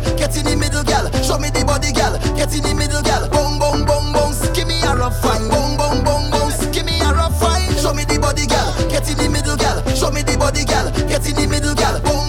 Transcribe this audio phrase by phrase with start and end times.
[0.00, 1.10] gal, get in the middle girl.
[1.22, 2.18] show me the body girl.
[2.36, 3.28] get in the middle girl.
[3.28, 7.00] bong bong bong bong, give me a rough fine, bong bong bong bong, give me
[7.00, 8.74] a rough fine, show me the body girl.
[8.88, 9.82] get in the middle girl.
[9.94, 10.90] show me the body girl.
[11.08, 12.00] get in the middle girl.
[12.00, 12.23] bong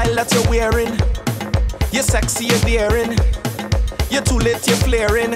[0.00, 0.92] style that you're wearing.
[1.92, 3.18] You're sexy, you're daring.
[4.10, 5.34] You're too late, you're flaring.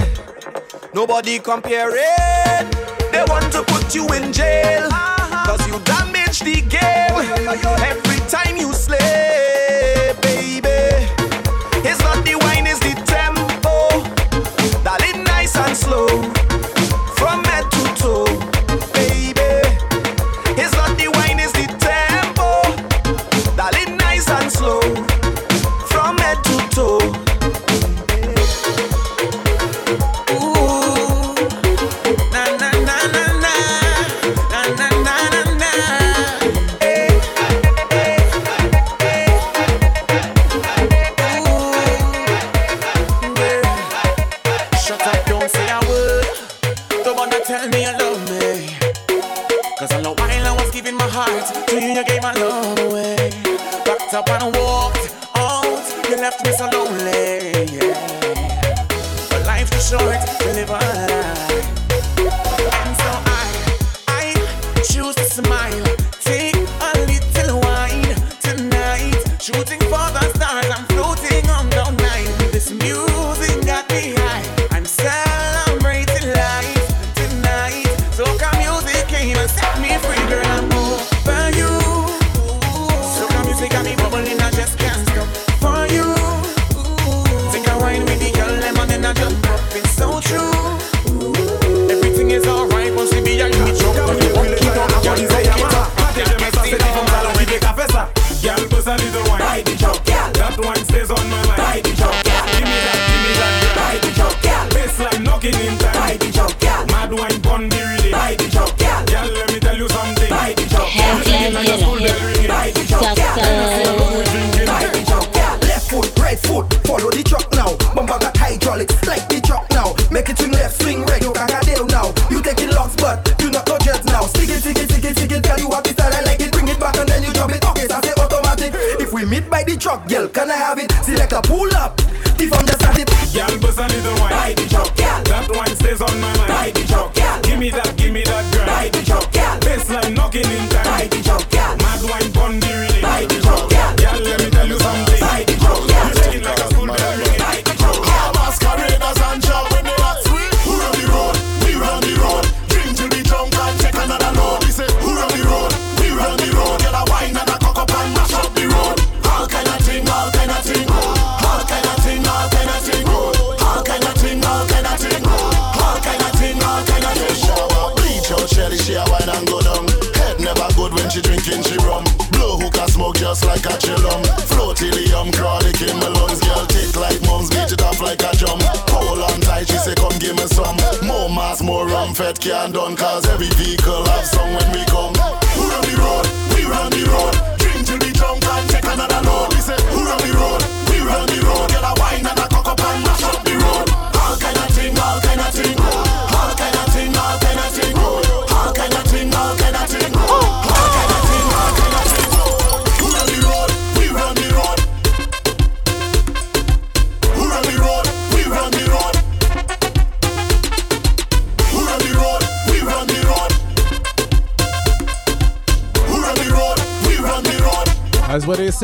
[0.94, 2.70] Nobody comparing.
[3.12, 4.88] They want to put you in jail.
[4.90, 5.46] Uh-huh.
[5.46, 7.14] Cause you damage the game
[7.90, 9.43] every time you slay.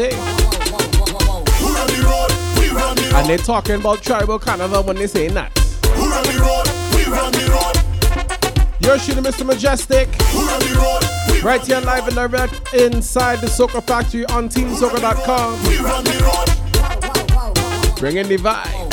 [0.01, 0.11] say.
[2.61, 5.53] The and they're talking about tribal carnival when they say that.
[8.81, 9.45] You're shooting Mr.
[9.45, 10.09] Mejustik.
[11.43, 15.61] Right here live and direct inside the Soca Factory on TeamSoca.com.
[17.97, 18.89] Bringing the vibe.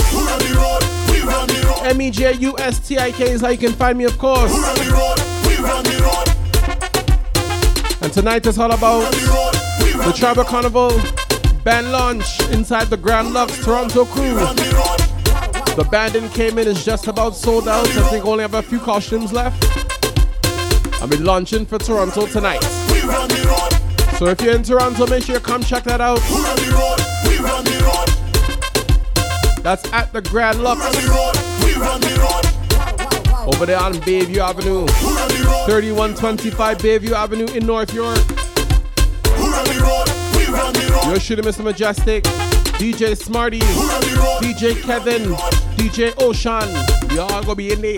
[1.86, 4.52] M-E-J-U-S-T-I-K is how you can find me, of course.
[8.02, 9.57] And tonight is all about
[10.06, 10.92] the Tribal Carnival
[11.64, 14.36] band launch inside the Grand Lux Toronto crew.
[15.76, 17.88] The banding came in is just about sold out.
[17.88, 19.64] I think only have a few costumes left.
[21.02, 22.62] I'll be launching for Toronto tonight.
[24.18, 26.20] So if you're in Toronto, make sure you come check that out.
[29.62, 30.82] That's at the Grand Lux.
[33.46, 34.88] Over there on Bayview Avenue.
[35.66, 38.18] 3125 Bayview Avenue in North York.
[40.48, 41.62] You're shooting Mr.
[41.62, 42.24] Mejustik,
[42.80, 43.60] DJ Smarty,
[44.40, 45.24] DJ Kevin,
[45.76, 46.68] DJ Ocean.
[47.10, 47.98] We all gonna be in there.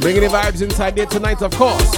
[0.00, 1.92] Bringing the vibes inside there tonight, of course.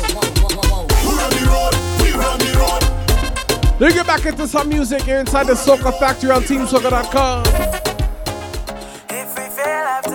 [3.79, 7.45] Let's get back into some music here inside the Soca Factory on TeamSoca.com.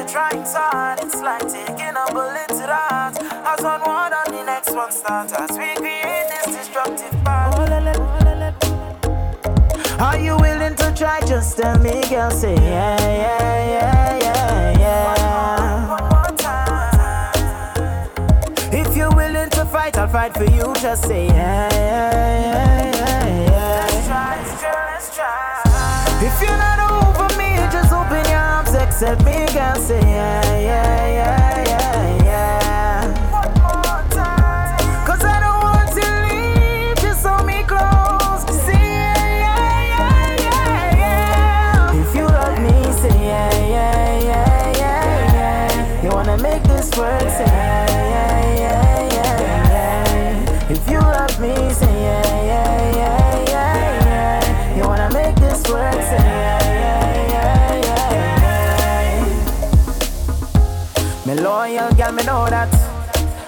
[0.09, 3.15] Trying hard, it's like taking a bullet to the heart.
[3.21, 8.08] As one word on the next one starts, as we create this destructive path.
[9.99, 11.19] Are you willing to try?
[11.21, 12.31] Just tell me, girl.
[12.31, 15.05] Say yeah, yeah, yeah, yeah, yeah.
[15.09, 15.21] One
[15.87, 18.09] more, one more time.
[18.71, 20.73] If you're willing to fight, I'll fight for you.
[20.81, 23.87] Just say yeah, yeah, yeah, yeah, yeah.
[23.91, 26.27] Let's try, let's try, let's try.
[26.27, 29.75] If you're not over me, just open your arms, accept me, girl.
[29.75, 31.48] Say yeah, yeah, yeah, yeah,
[46.79, 50.71] this work, say yeah, yeah, yeah, yeah, yeah.
[50.71, 54.75] If you love me, say yeah, yeah, yeah, yeah, yeah.
[54.77, 56.63] You wanna make this work, say yeah,
[57.33, 59.25] yeah, yeah, yeah,
[60.95, 61.25] yeah.
[61.25, 62.69] Me loyal girl, me know that.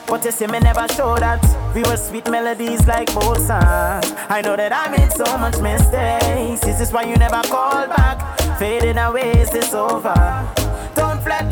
[0.07, 1.41] But you see me never show that.
[1.73, 4.11] We were sweet melodies like both songs.
[4.27, 6.59] I know that I made so much mistakes.
[6.59, 8.19] This is this why you never called back?
[8.59, 10.13] Fading away, is this over?
[10.95, 11.50] Don't flatline.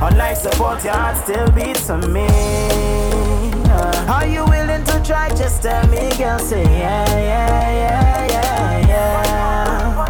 [0.00, 2.26] On life support, your heart still beats for me.
[3.66, 5.28] Uh, Are you willing to try?
[5.30, 6.38] Just tell me, girl.
[6.38, 10.04] Say yeah, yeah, yeah, yeah, yeah.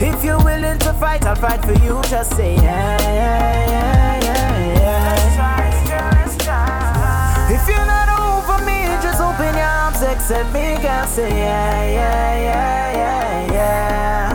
[0.00, 2.00] If you're willing to fight, I'll fight for you.
[2.08, 5.18] Just say yeah, yeah, yeah, yeah,
[5.88, 7.54] yeah.
[7.54, 11.06] If you're not over me, just open your arms, accept me, girl.
[11.06, 14.27] Say yeah, yeah, yeah, yeah, yeah.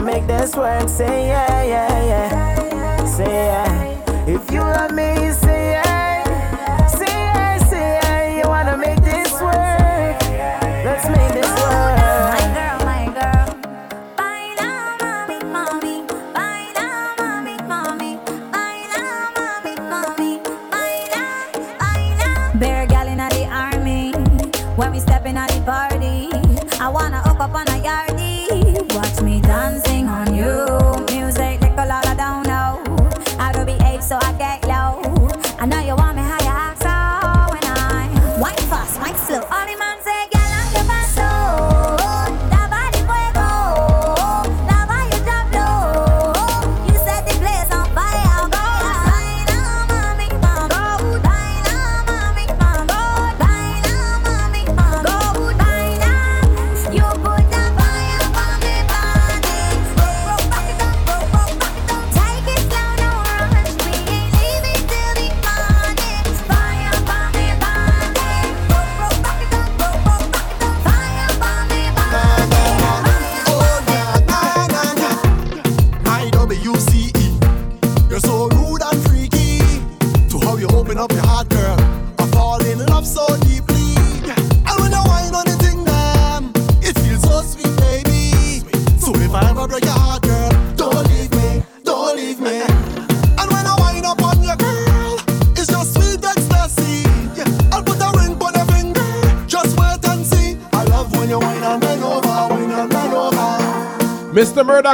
[0.00, 3.04] Wanna make this work, say yeah, yeah, yeah.
[3.04, 4.26] Say yeah.
[4.26, 5.69] If you love me, say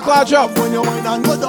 [0.06, 0.34] Mr.
[0.34, 0.56] Up.
[0.58, 1.45] When you whine and go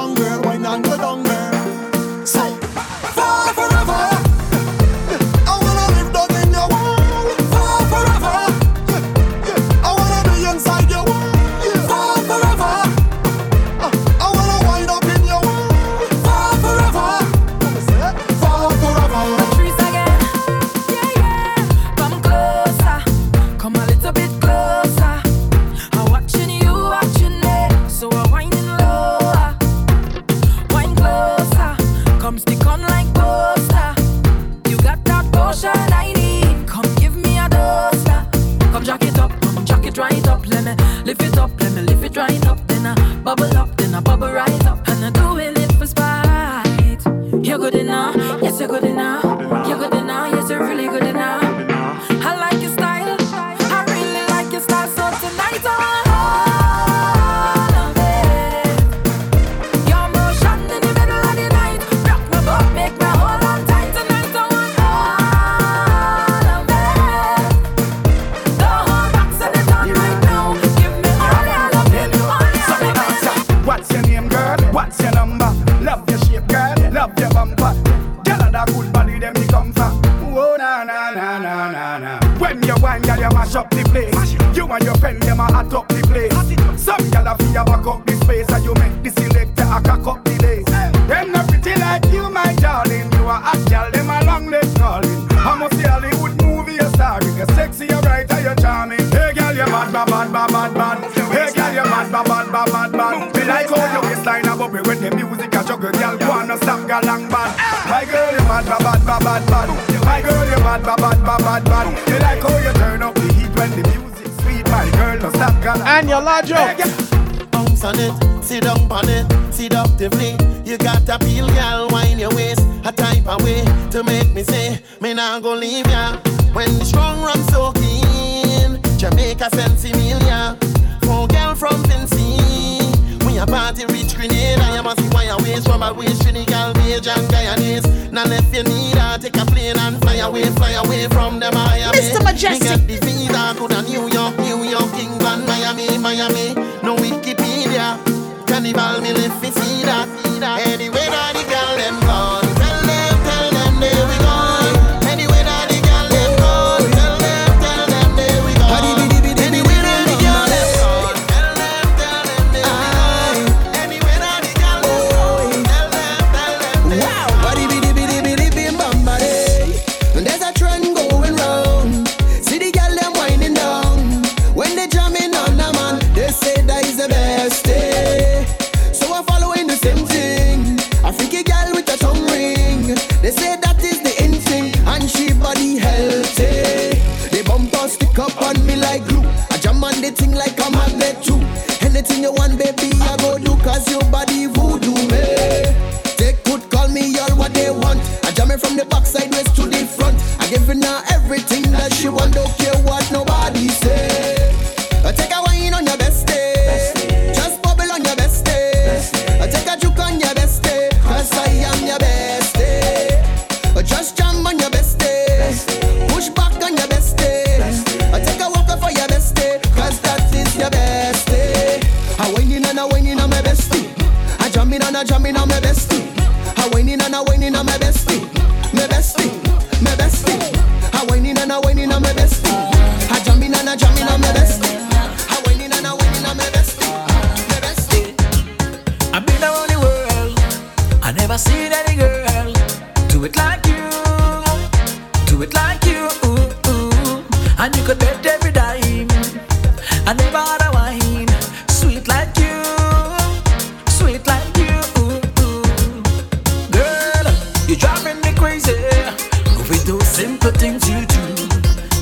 [259.88, 261.24] those simple things you do.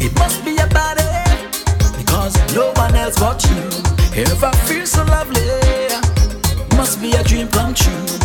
[0.04, 5.42] It must be about it, because no one else but you ever feels so lovely.
[6.76, 8.25] Must be a dream come true.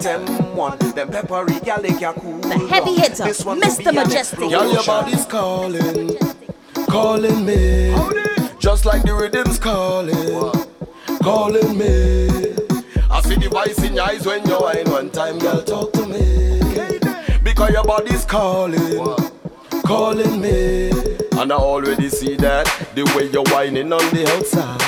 [0.00, 0.78] them one.
[0.78, 2.38] Them peppery gal they can cool.
[2.40, 3.92] The heavy hitter, this one Mr.
[3.92, 4.50] Mejustik.
[4.50, 6.16] Y'all your body's calling,
[6.88, 7.94] calling me.
[8.58, 10.50] Just like the rhythm's calling,
[11.22, 12.26] calling me.
[13.10, 16.06] I see the vice in your eyes when you whine one time, girl, talk to
[16.06, 16.60] me.
[17.42, 18.98] Because your body's calling,
[19.84, 20.90] calling me.
[21.38, 24.82] And I already see that the way you're whining on the outside.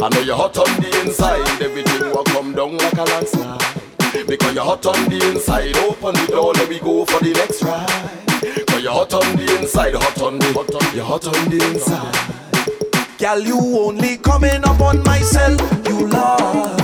[0.00, 1.60] I know you're hot on the inside.
[1.60, 3.77] Everything will come down like a landslide.
[4.26, 7.62] Because you're hot on the inside, open the door, let me go for the next
[7.62, 8.66] ride.
[8.66, 11.64] Cause you're hot on the inside, hot on the, hot on, you're hot on the
[11.70, 13.18] inside.
[13.18, 16.78] Girl, you only coming up on myself, you love.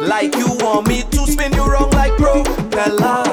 [0.00, 3.24] Like you want me to spin you wrong like propeller.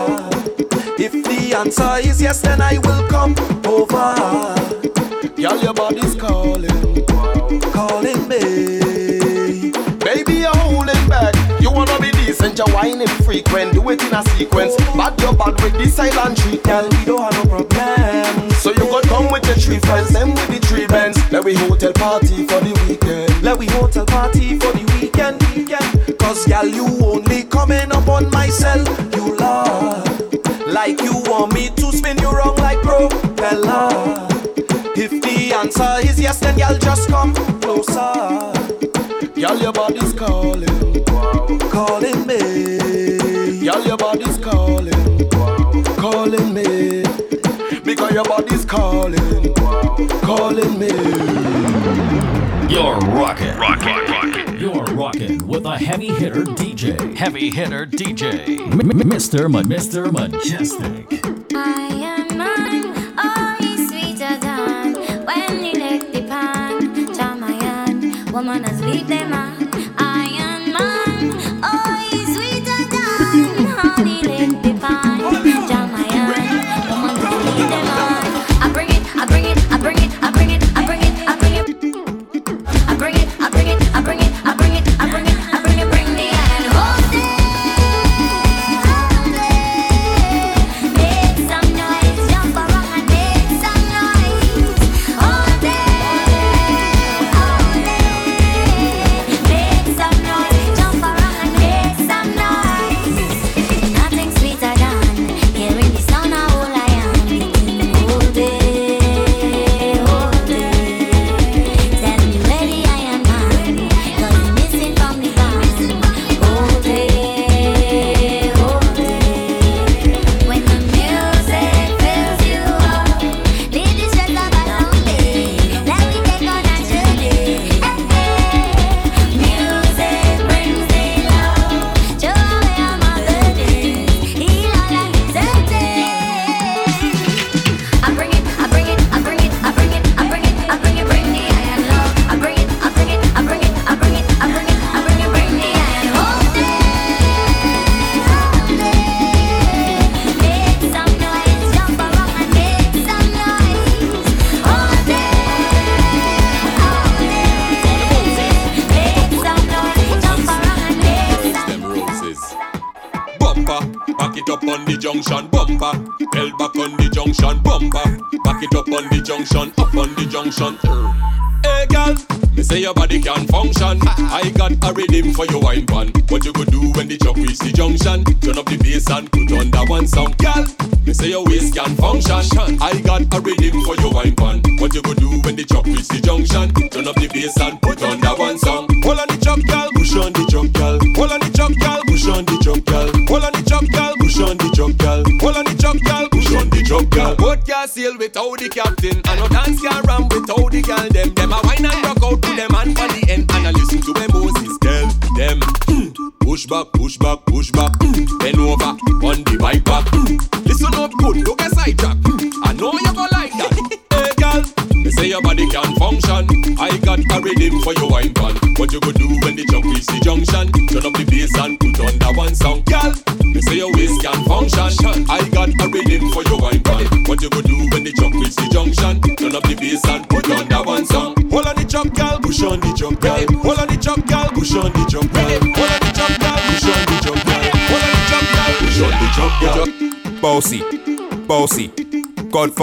[0.99, 4.15] If the answer is yes, then I will come over.
[5.35, 7.05] Girl, your body's calling,
[7.71, 8.76] calling me.
[12.49, 13.73] Be decent, whining frequent.
[13.73, 14.75] Do it in a sequence.
[14.95, 16.87] Bad your bad with this silent treat, girl.
[16.89, 18.51] We don't have no problem.
[18.51, 21.17] So you could come with your three friends, them with the three bands.
[21.31, 23.43] Let we hotel party for the weekend.
[23.43, 26.19] Let we hotel party for the weekend, weekend.
[26.19, 28.79] Cause girl, you only coming up on my cell.
[29.15, 30.05] You love.
[30.67, 34.27] Like you want me to spin you wrong like propeller.
[34.95, 38.53] If the answer is yes, then y'all just come closer.
[39.35, 40.96] Y'all, your body's calling,
[41.77, 42.39] calling me.
[43.63, 45.29] Y'all, your body's calling,
[45.95, 47.03] calling me.
[47.83, 49.53] Because your body's calling,
[50.21, 50.89] calling me.
[52.73, 53.55] You're rocking.
[53.57, 53.99] Rocking.
[54.13, 54.59] Rocking.
[54.59, 57.15] You're rocking with a heavy hitter DJ.
[57.15, 58.59] Heavy hitter DJ.
[58.59, 59.47] M- M- Mr.
[59.47, 60.09] Ma- Mr.
[60.15, 61.07] Mejustik.
[61.53, 64.95] Iron Man, oh, he's sweeter than
[65.27, 66.81] when he lick the pan.
[67.17, 69.66] Jamayan, woman has leave them man.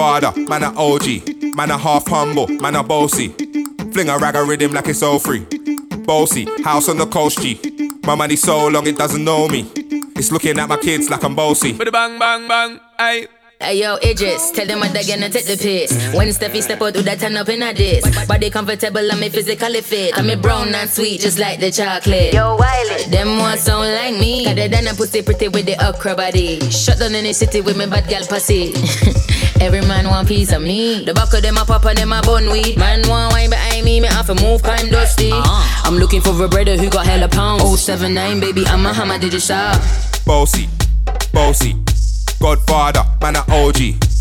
[0.05, 3.29] Godfather, man a OG, man a half humble, man a bossy.
[3.91, 5.47] Fling a rag a rhythm like it's all free.
[6.05, 7.59] Bossy, house on the coast G.
[8.05, 9.67] My money so long it doesn't know me.
[10.15, 11.73] It's looking at my kids like I'm bossy.
[11.73, 13.29] But bang bang bang, aye.
[13.59, 15.91] Hey yo, Idris, tell them what they're gonna take the piss.
[16.15, 18.05] When Steffi step out, do that turn up in a diss.
[18.27, 20.19] Body comfortable, I'm a physically fit.
[20.19, 22.35] I'm a brown and sweet, just like the chocolate.
[22.35, 24.45] Yo, Wiley, them ones sound like me.
[24.45, 26.61] Got than a pussy pretty with the okra body.
[26.69, 28.75] Shut down in the city with me bad gal pussy.
[29.61, 31.05] Every man want piece of me.
[31.05, 32.77] The back of them a pop and them a bun weed.
[32.77, 35.31] Man want wine behind me, me have to move kind dusty.
[35.33, 35.89] Uh-huh.
[35.89, 37.81] I'm looking for a brother who got hella pounds.
[37.81, 39.81] 079, baby, I'm a hammer, did you shop?
[40.27, 40.69] Bossy,
[41.33, 41.77] bossy,
[42.41, 43.79] Godfather, man a OG,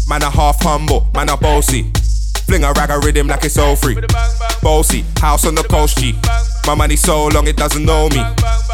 [0.08, 1.91] man a half humble, man a bossy.
[2.46, 3.98] Fling a rag a rhythm like it's all free.
[4.62, 6.13] Bossy, house on the coast G.
[6.67, 8.22] My money so long it doesn't know me.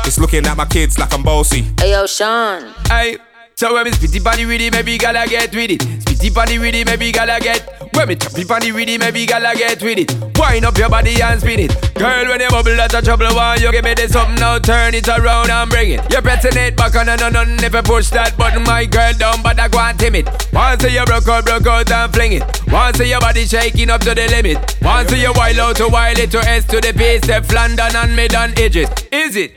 [0.05, 1.65] It's looking at my kids like I'm bossy.
[1.79, 2.73] Hey yo, Sean.
[2.87, 3.17] Hey,
[3.55, 5.98] So when me spitty body with it, maybe gala get with it.
[6.19, 7.63] Spitty body with it, maybe gala get.
[7.95, 10.37] When me choppy body with it, maybe gala get with it.
[10.37, 11.93] Wind up your body and spin it.
[11.95, 13.27] Girl, when you bubble, that's a trouble.
[13.27, 14.59] Why you give me this something now?
[14.59, 16.11] Turn it around and bring it.
[16.11, 19.13] You're pressing it back on and on and if you push that button, my girl
[19.13, 20.29] down, but I go and timid.
[20.51, 22.43] Once you broke out, broke out and fling it.
[22.67, 24.75] Once your body shaking up to the limit.
[24.81, 28.13] Once you wild out to wild it to S to the base, step London and
[28.13, 28.89] mid and edges.
[29.11, 29.53] Is it?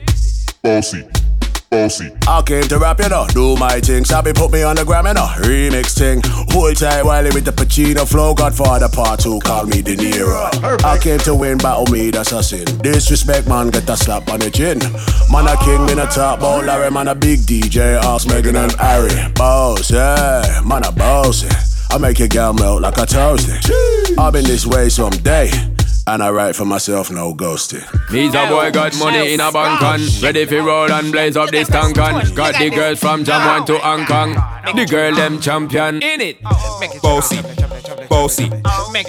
[0.61, 1.22] Bossy.
[1.73, 2.11] Bossy.
[2.27, 4.05] I came to rap, you know, do my thing.
[4.05, 6.21] Sabi put me on the gram, you know, remix thing.
[6.53, 8.35] Hold tight while with the Pacino flow.
[8.35, 10.83] Godfather part two, call me De Niro.
[10.83, 12.65] I came to win, battle me, that's a sin.
[12.81, 14.77] Disrespect, man, get a slap on the chin.
[15.31, 18.71] Man, a king, me a top ball, Larry, man, a big DJ, ask Megan and
[18.73, 19.31] Harry.
[19.33, 21.73] Boss, yeah, man, a boss, yeah.
[21.89, 24.17] I make your girl melt like a toasty.
[24.17, 25.72] I've been this way someday.
[26.05, 27.81] And I write for myself, no ghosting.
[28.11, 31.49] Me's a boy got money in a bank and ready for roll and blaze up
[31.49, 34.33] this tank and got the girls from Jamwan to Hong Kong.
[34.75, 36.41] The girl them champion in it.
[37.01, 37.39] Bossy,
[38.09, 38.49] bossy,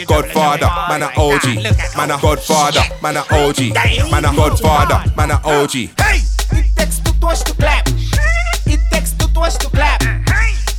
[0.06, 3.74] Godfather, man a OG, man a Godfather, man a OG,
[4.12, 5.72] man a Godfather, man a OG.
[5.72, 6.20] Hey,
[6.52, 7.88] it takes two toes to clap.
[8.66, 10.00] It takes two toes to clap.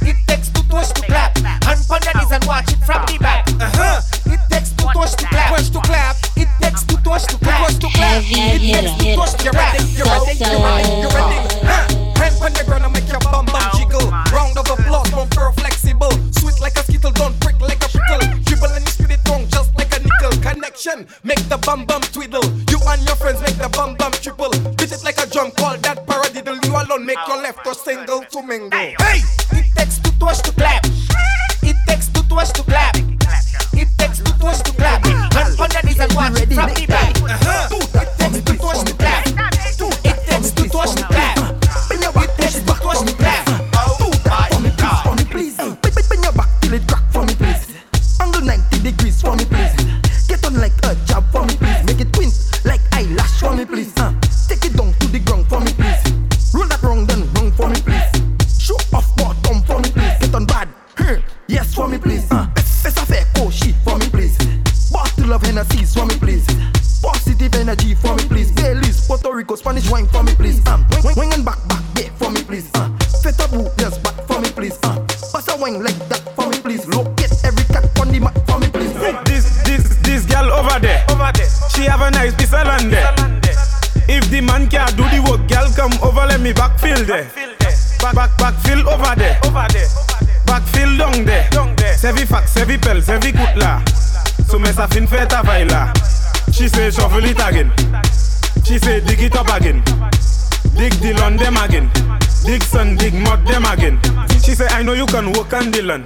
[0.02, 1.38] It takes two toes to clap.
[1.38, 3.50] Hand on the knees and watch it from the back.
[3.60, 4.02] Uh-huh.
[4.32, 4.55] It
[4.94, 5.56] takes two toes to clap.
[5.56, 6.16] Toes to clap.
[6.36, 7.68] It takes two toes to clap.
[7.68, 8.24] Toes to clap.
[8.24, 9.80] It takes two toes to clap.
[9.96, 11.40] You're ready, you're ready, you're ready.
[11.66, 11.86] Huh.
[12.20, 14.10] Hand on the ground and make your bum bum jiggle.
[14.32, 16.12] Round of applause, more girl flexible.
[16.32, 18.22] Sweet like a skittle, don't prick like a prickle.
[18.46, 20.32] Dribble and you spin it wrong just like a nickel.
[20.42, 22.46] Connection, make the bum bum twiddle.
[22.70, 24.52] You and your friends make the bum bum triple.
[24.78, 26.64] Beat it like a drum, call that paradiddle.
[26.66, 28.72] You alone make your left or single to mingle.
[28.72, 28.96] Hey,
[29.78, 29.85] it
[87.06, 87.76] backfill there.
[88.00, 89.88] Back, back, backfill over there, over there.
[90.46, 91.94] Backfill down there, down there.
[91.94, 93.82] Sevi fax, sevi pel, sevi kutla.
[94.48, 95.94] So me sa fin feta vaila.
[96.54, 97.72] She say shuffle it again.
[98.64, 99.84] She say dig it up again.
[100.76, 101.90] Dig the land them again.
[102.46, 104.00] Dig sun, dig mud them again.
[104.44, 106.06] She say I know you can work on the land.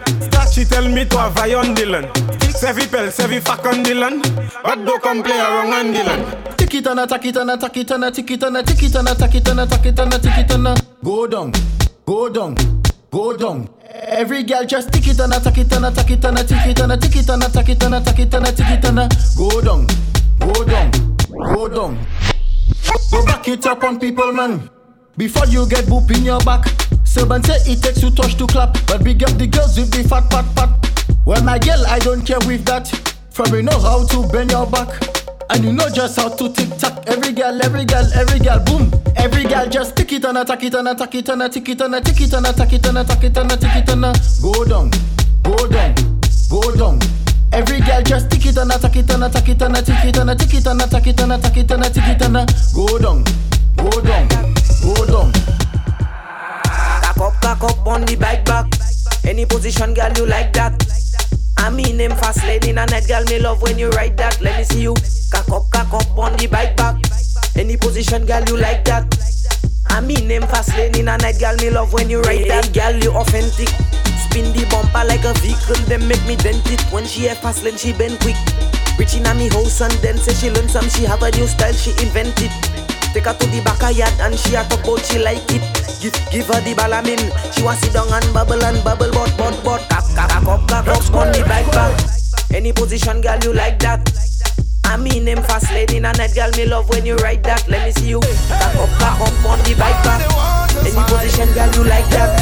[0.51, 2.07] She tell me to have on the land.
[2.55, 4.23] Sevi pel, sevi fuck on the land.
[4.63, 6.58] But don't come play around on the land.
[6.71, 8.83] It and a tack it and a tack it and a tick it and tick
[8.83, 11.25] it and a tack it and a tack it and a tick it and go
[11.25, 11.51] down,
[12.05, 12.55] go down,
[13.11, 13.67] go down.
[13.89, 16.43] Every girl just tick it and a tack it and a tack it and a
[16.43, 18.51] tick it and tick it and a tack it and a tack it and a
[18.51, 19.87] tick it and go down,
[20.39, 20.91] go down,
[21.55, 22.07] go down.
[23.11, 24.69] Go back it up on people, man.
[25.17, 26.65] Before you get boop in your back.
[27.03, 30.07] Servant say it takes two touch to clap, but big up the girls with the
[30.07, 30.69] fat fat fat.
[31.25, 32.87] Well, my girl, I don't care with that.
[33.31, 35.18] From you know how to bend your back.
[35.51, 37.03] And you know just how to tick tock.
[37.07, 38.91] Every girl, every girl, every girl, boom.
[39.15, 41.95] Every girl just tick it and attack it and attack it and tick it and
[41.95, 44.01] a tick it and attack it and attack it and tick it and
[44.41, 44.91] go down,
[45.43, 45.95] go down,
[46.49, 46.99] go down.
[47.51, 50.39] Every girl just tick it and attack it and attack it and tick it and
[50.39, 53.23] tick it and attack it and attack it and tick it and go down,
[53.75, 54.27] go down,
[54.83, 55.33] go down.
[57.01, 58.67] Cock up, cock up on the bike back.
[59.25, 60.73] Any position, girl, you like that.
[61.57, 64.39] I mean him fast lane in a net, girl, me love when you ride that.
[64.41, 64.95] Let me see you.
[65.31, 66.97] Cock up, cock up on the bike back.
[67.55, 69.05] Any position, girl, you like that.
[69.89, 72.73] I mean him fast lane in a night, girl, me love when you ride that.
[72.73, 73.69] Girl, you authentic.
[74.29, 76.81] Spin the bumper like a vehicle, then make me dent it.
[76.91, 78.37] When she have fast lane, she bend quick.
[78.97, 81.73] Reaching at me house and then say she learn some, she have a new style,
[81.73, 82.51] she invented.
[83.13, 85.65] Take her to the back of yard and she a talk about she like it.
[85.99, 87.17] Give, give her the balamin.
[87.55, 90.85] She want sit down and bubble and bubble, but but but cock cock cock up
[90.85, 91.97] cock on the bike back.
[92.53, 94.28] Any position, girl, you like that.
[94.89, 97.67] I mean them fast lane in a night, girl, me love when you ride that.
[97.69, 100.25] Let me see you cock up cock up on the bike back.
[100.81, 102.33] Any position, girl, you like that.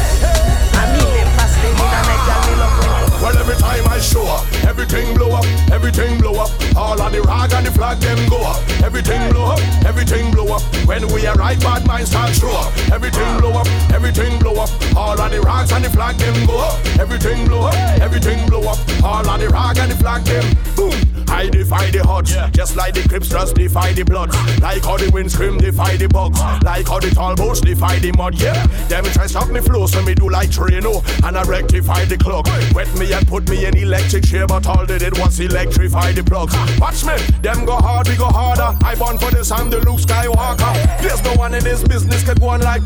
[0.74, 3.22] I mean them fast lane in a night, girl, me love.
[3.22, 6.50] Well, every time I show up, everything blow up, everything blow up.
[6.76, 8.64] All of the rag and the flag them go up.
[8.82, 10.64] Everything blow up, everything blow up.
[10.88, 12.72] When we arrive, bad minds start show up.
[12.92, 14.70] Everything blow up, everything blow up.
[14.96, 16.86] All of the rag dance and the flag them go up.
[17.00, 18.78] Everything blow up, everything blow up.
[19.04, 21.17] All of the rock and the flag them boom.
[21.30, 24.36] I defy the odds, just like the Crips just defy the bloods.
[24.62, 26.40] Like how the wind scream defy the bugs.
[26.64, 28.40] Like how the tall boats defy the mud.
[28.42, 32.18] Yeah, them try stop me flow, so me do like Trino and I rectify the
[32.18, 32.48] clock.
[32.74, 36.24] Wet me and put me in electric chair, but all they did was electrify the
[36.24, 36.56] plugs.
[36.80, 38.78] Watch me, them go hard, we go harder.
[38.86, 40.74] I born for this, I'm the Luke Skywalker.
[41.02, 42.82] There's no one in this business could go on like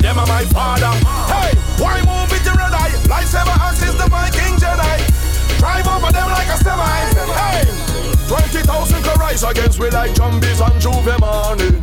[0.00, 0.92] them are my father.
[1.26, 2.90] Hey, why move with the red eye?
[3.10, 5.17] Lightsaber axis the Viking Jedi.
[5.58, 6.84] Drive over them like a semi.
[7.34, 7.88] Hey.
[8.28, 11.82] 20,000 can rise against we like zombies on J'ouvert morning.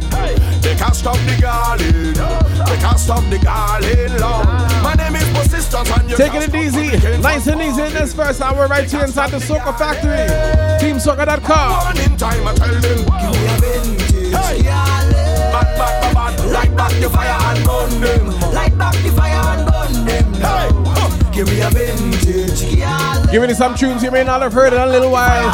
[0.62, 2.14] They can't stop the garden.
[2.14, 4.46] They can't stop the garden long.
[4.84, 8.42] My name is Persistence and you Taking it easy, nice and easy in this first
[8.42, 10.28] hour right here inside the Soca Factory.
[10.80, 11.72] TeamSoca.com.
[11.72, 13.00] One in time I tell them.
[14.32, 14.62] Hey.
[15.52, 16.46] Back, back, back, back.
[16.46, 18.54] Light back the fire and burn them.
[18.54, 20.34] Light back the fire and burn them.
[20.36, 21.15] Hey.
[21.36, 22.62] Give me a vintage.
[23.30, 25.52] Giving you some tunes you may not have heard in a little while.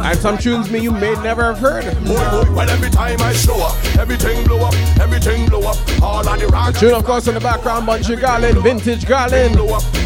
[0.00, 1.84] And some tunes me you may never have heard.
[2.04, 5.76] Boy, boy, well every time I show up, everything blow up, everything blow up.
[6.00, 6.76] All of the rock.
[6.76, 9.56] Tune, of course, in the background, Bunji Garlin, Vintage Garlin.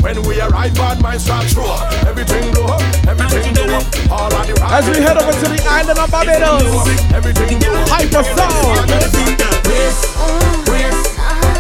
[0.03, 1.93] When we arrive, bad minds start throw up.
[2.07, 3.85] Everything blow up, everything blow up.
[4.11, 4.73] All of the rock.
[4.73, 7.89] As we head over to the island of Barbados, everything blow up.
[7.89, 8.89] Hypasounds.
[9.69, 10.17] Brace,
[10.65, 11.13] brace,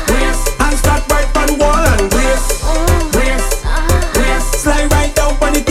[0.08, 2.57] brace, and start right on wall and brace,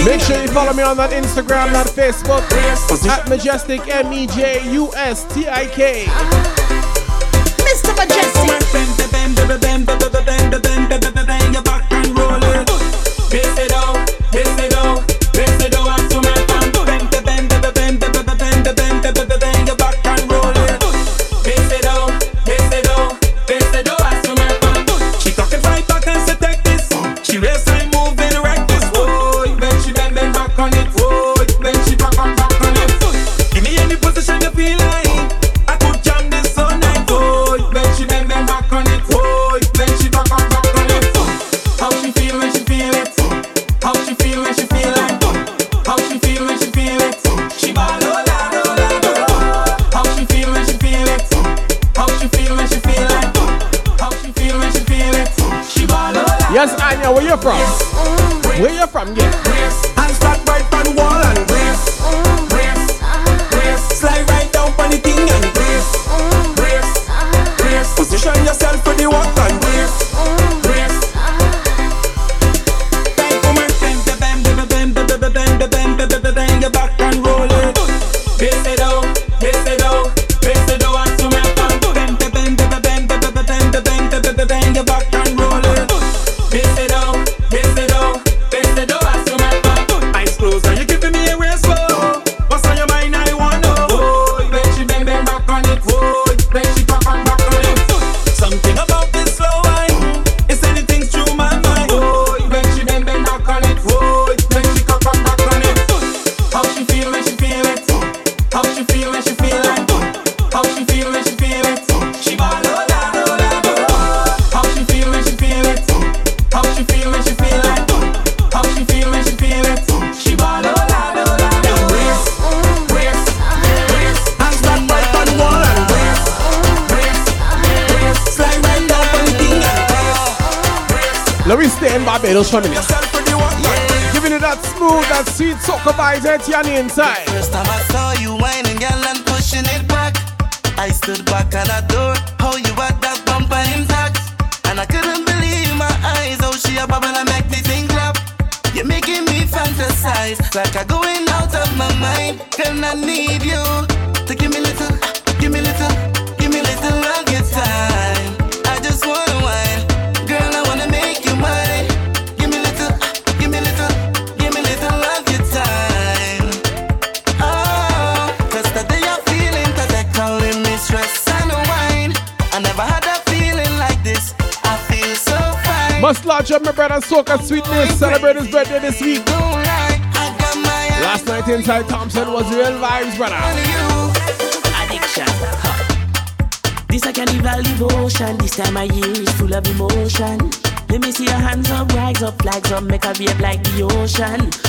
[0.06, 2.42] Make sure you follow me on that Instagram, that Facebook,
[3.10, 6.06] at Mejustik M E J U S T I K.
[7.66, 7.94] Mr.
[7.96, 8.58] Mejustik.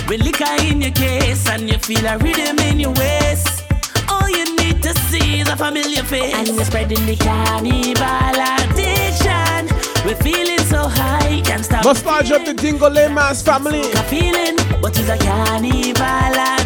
[0.09, 3.62] With liquor in your case and you feel a rhythm in your waist.
[4.09, 6.34] All you need to see is a familiar face.
[6.34, 9.68] And you're spreading the carnival addiction.
[10.06, 11.84] We're feeling so high, can't stop.
[11.84, 13.42] Must up the Dingo Lay family.
[13.44, 13.80] family.
[13.92, 16.02] A feeling, but it's a carnival.
[16.02, 16.57] addiction.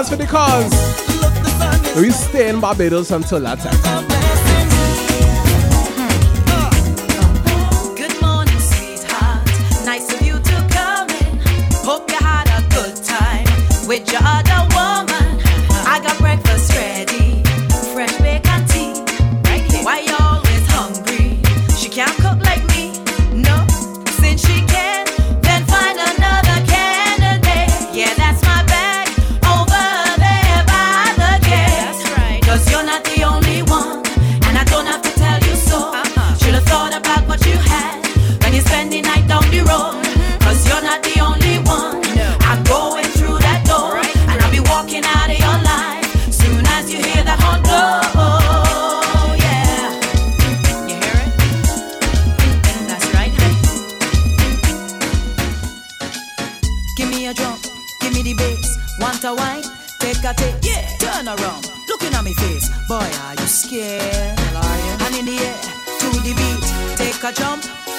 [0.00, 1.96] cause, for the cause.
[2.00, 4.19] We stay in Barbados until that time.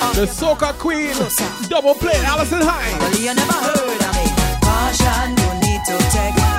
[0.02, 1.14] The soca queen,
[1.70, 2.99] double play, Alison Hinds.
[2.99, 4.26] Well, you never heard of me.
[4.62, 6.51] Caution, you need to take.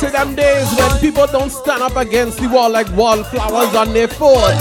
[0.00, 4.08] to them days when people don't stand up against the wall like wallflowers on their
[4.08, 4.54] foot.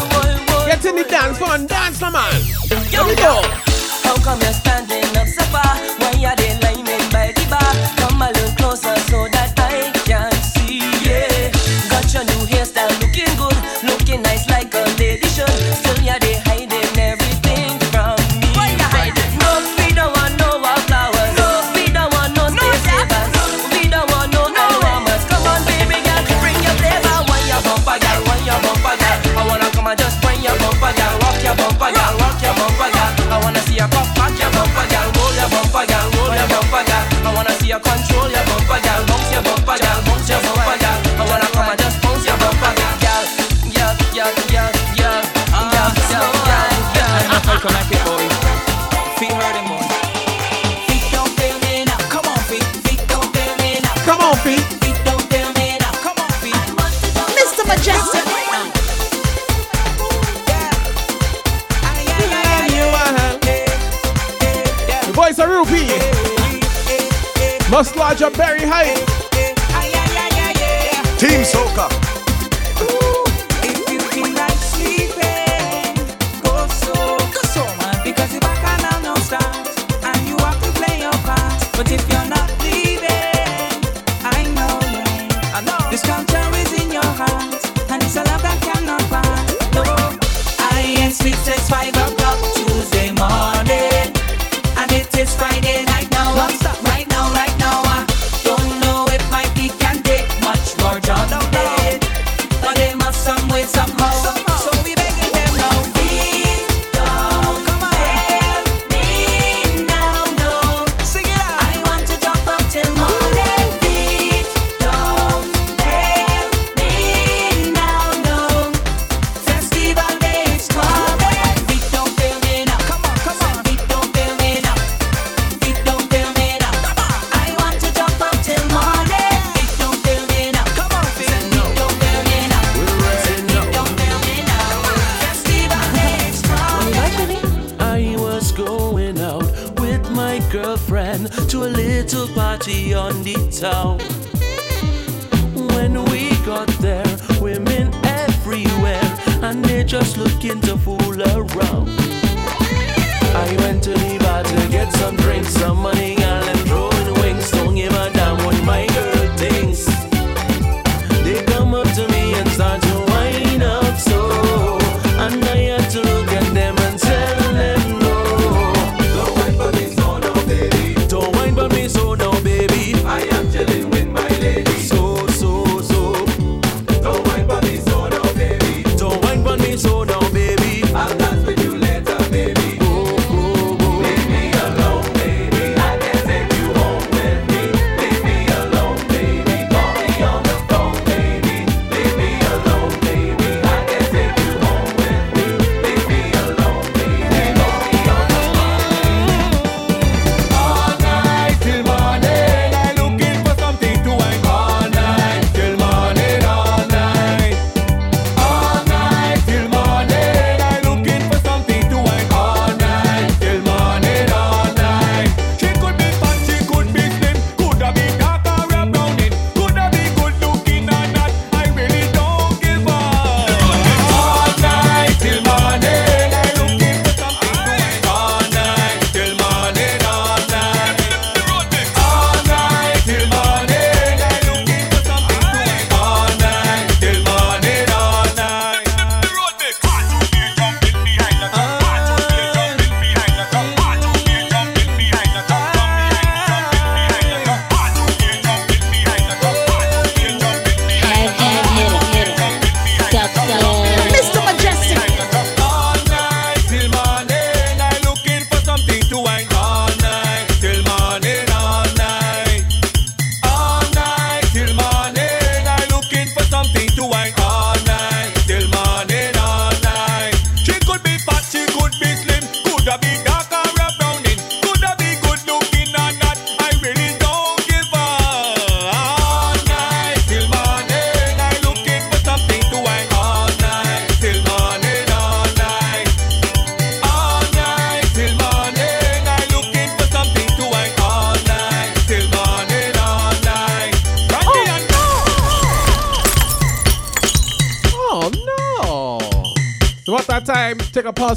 [0.65, 2.41] Get in the dance floor and dance, man.
[2.89, 3.41] Here we go.
[4.03, 4.74] How come you stand?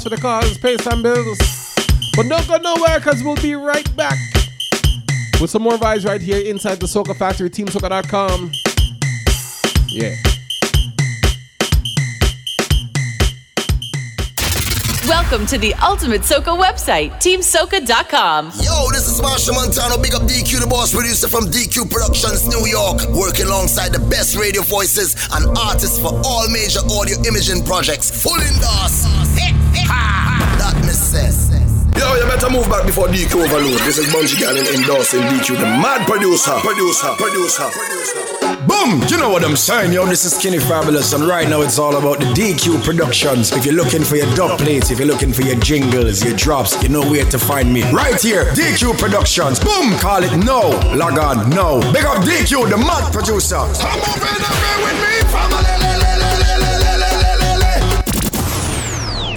[0.03, 1.37] for the cause, pay some bills.
[2.15, 4.17] But don't go nowhere because we'll be right back
[5.41, 8.51] with some more vibes right here inside the Soca Factory, teamsoca.com.
[9.87, 10.15] Yeah.
[15.07, 18.45] Welcome to the Ultimate Soca website, TeamSoca.com.
[18.61, 22.67] Yo, this is Machel Montano, big up DQ, the boss producer from DQ Productions, New
[22.67, 28.23] York, working alongside the best radio voices and artists for all major audio imaging projects.
[28.23, 29.05] Full endorse.
[29.35, 29.58] Hey.
[29.89, 30.75] That.
[31.97, 33.79] Yo, you better move back before DQ overload.
[33.81, 38.39] This is Bunji Garlin endorsing DQ, the mad producer, producer, producer, producer.
[38.67, 39.01] Boom!
[39.09, 40.05] You know what I'm saying, yo.
[40.05, 43.51] This is Skinny Fabulous, and right now it's all about the DQ Productions.
[43.51, 46.81] If you're looking for your dub plates, if you're looking for your jingles, your drops,
[46.81, 47.81] you know where to find me.
[47.91, 49.59] Right here, DQ Productions.
[49.59, 49.97] Boom!
[49.99, 50.69] Call it no.
[50.95, 51.81] Log on, no.
[51.91, 53.57] Big up DQ, the mad producer.
[53.57, 54.29] Come over
[54.85, 55.78] with me, family.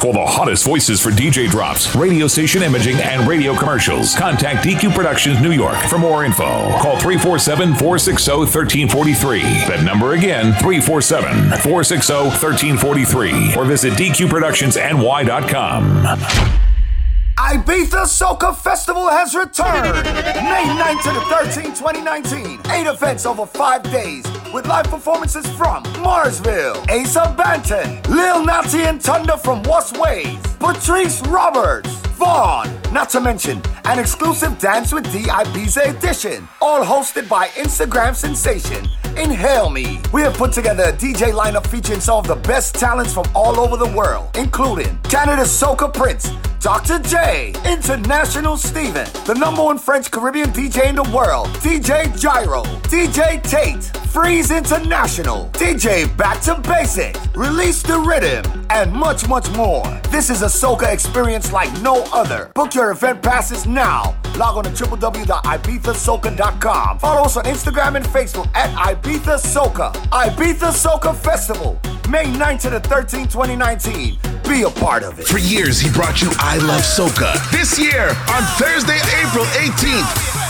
[0.03, 4.97] For the hottest voices for DJ drops, radio station imaging, and radio commercials, contact DQ
[4.97, 6.45] Productions New York for more info.
[6.83, 9.43] Call 347 460 1343.
[9.43, 13.55] That number again, 347 460 1343.
[13.55, 16.72] Or visit DQProductionsNY.com.
[17.37, 20.05] Ibiza Soca Festival has returned.
[20.05, 22.61] May 9th to the 13th, 2019.
[22.71, 29.03] Eight events over five days with live performances from Marsville, Asa Bantan, Lil Natty and
[29.03, 31.91] Thunder from What's Ways, Patrice Roberts,
[32.23, 38.89] Vaughn, not to mention an exclusive Dance with D edition, all hosted by Instagram sensation
[39.17, 40.01] Inhale Me.
[40.13, 43.59] We have put together a DJ lineup featuring some of the best talents from all
[43.59, 47.01] over the world, including Canada's Soca Prince, Dr.
[47.01, 53.43] J, International Steven, the number one French Caribbean DJ in the world, DJ Gyro, DJ
[53.43, 59.83] Tate, Freeze International, DJ Back to Basic, Release the Rhythm, and much, much more.
[60.11, 62.51] This is a Soca experience like no other.
[62.55, 64.17] Book your event passes now.
[64.37, 66.99] Log on to www.ibithasoca.com.
[66.99, 69.93] Follow us on Instagram and Facebook at Ibiza Soca.
[70.11, 70.73] Ibiza
[71.15, 74.19] Festival, May 9th to the 13th, 2019.
[74.49, 75.27] Be a part of it.
[75.27, 77.35] For years, he brought you I Love Soca.
[77.51, 80.42] This year, on Thursday, April 18th,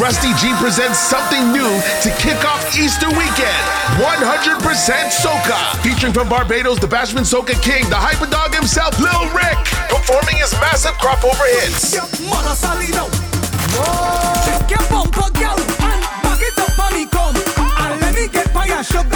[0.00, 1.70] Rusty G presents something new
[2.02, 3.64] to kick off Easter weekend.
[4.02, 4.58] 100%
[5.14, 5.82] Soca.
[5.82, 9.54] Featuring from Barbados, the Bashment Soca King, the Hyperdog himself, Lil Rick,
[9.88, 11.94] performing his massive crop over hits.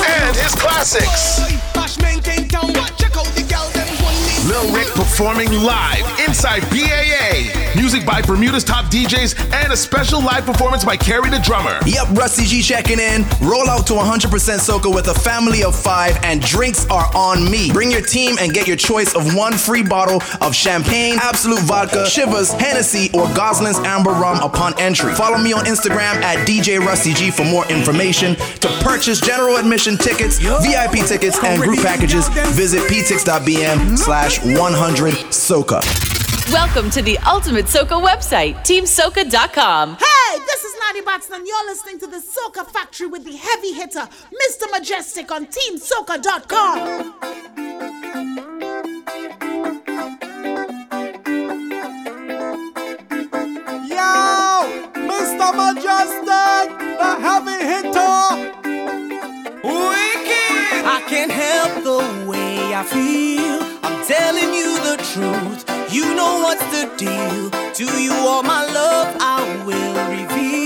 [0.07, 1.59] And his classics.
[4.49, 7.53] Lil Rick performing live inside BAA.
[7.77, 11.79] Music by Bermuda's top DJs and a special live performance by Carrie the drummer.
[11.85, 13.27] Yep, Rusty G checking in.
[13.43, 14.29] Roll out to 100%
[14.59, 17.71] Soca with a family of five, and drinks are on me.
[17.71, 22.05] Bring your team and get your choice of one free bottle of champagne, Absolut Vodka,
[22.09, 25.15] Chivas, Hennessy, or Gosling's Amber Rum upon entry.
[25.15, 28.35] Follow me on Instagram at DJ Rusty G for more information.
[28.61, 35.82] To purchase general admission tickets, VIP tickets, and group packages, visit ptix.bm slash 100 Soca.
[36.53, 39.97] Welcome to the Ultimate Soca website, teamsoca.com.
[39.97, 43.72] Hey, this is Nadia Batson, and you're listening to the Soca Factory with the heavy
[43.72, 44.68] hitter, Mr.
[44.72, 46.78] Mejustik on TeamSoca.com.
[53.89, 55.53] Yo, Mr.
[55.59, 58.18] Mejustik, the heavy hitter.
[62.81, 63.59] I feel.
[63.83, 65.93] I'm telling you the truth.
[65.93, 67.51] You know what's the deal.
[67.51, 70.58] To you, all my love I will reveal.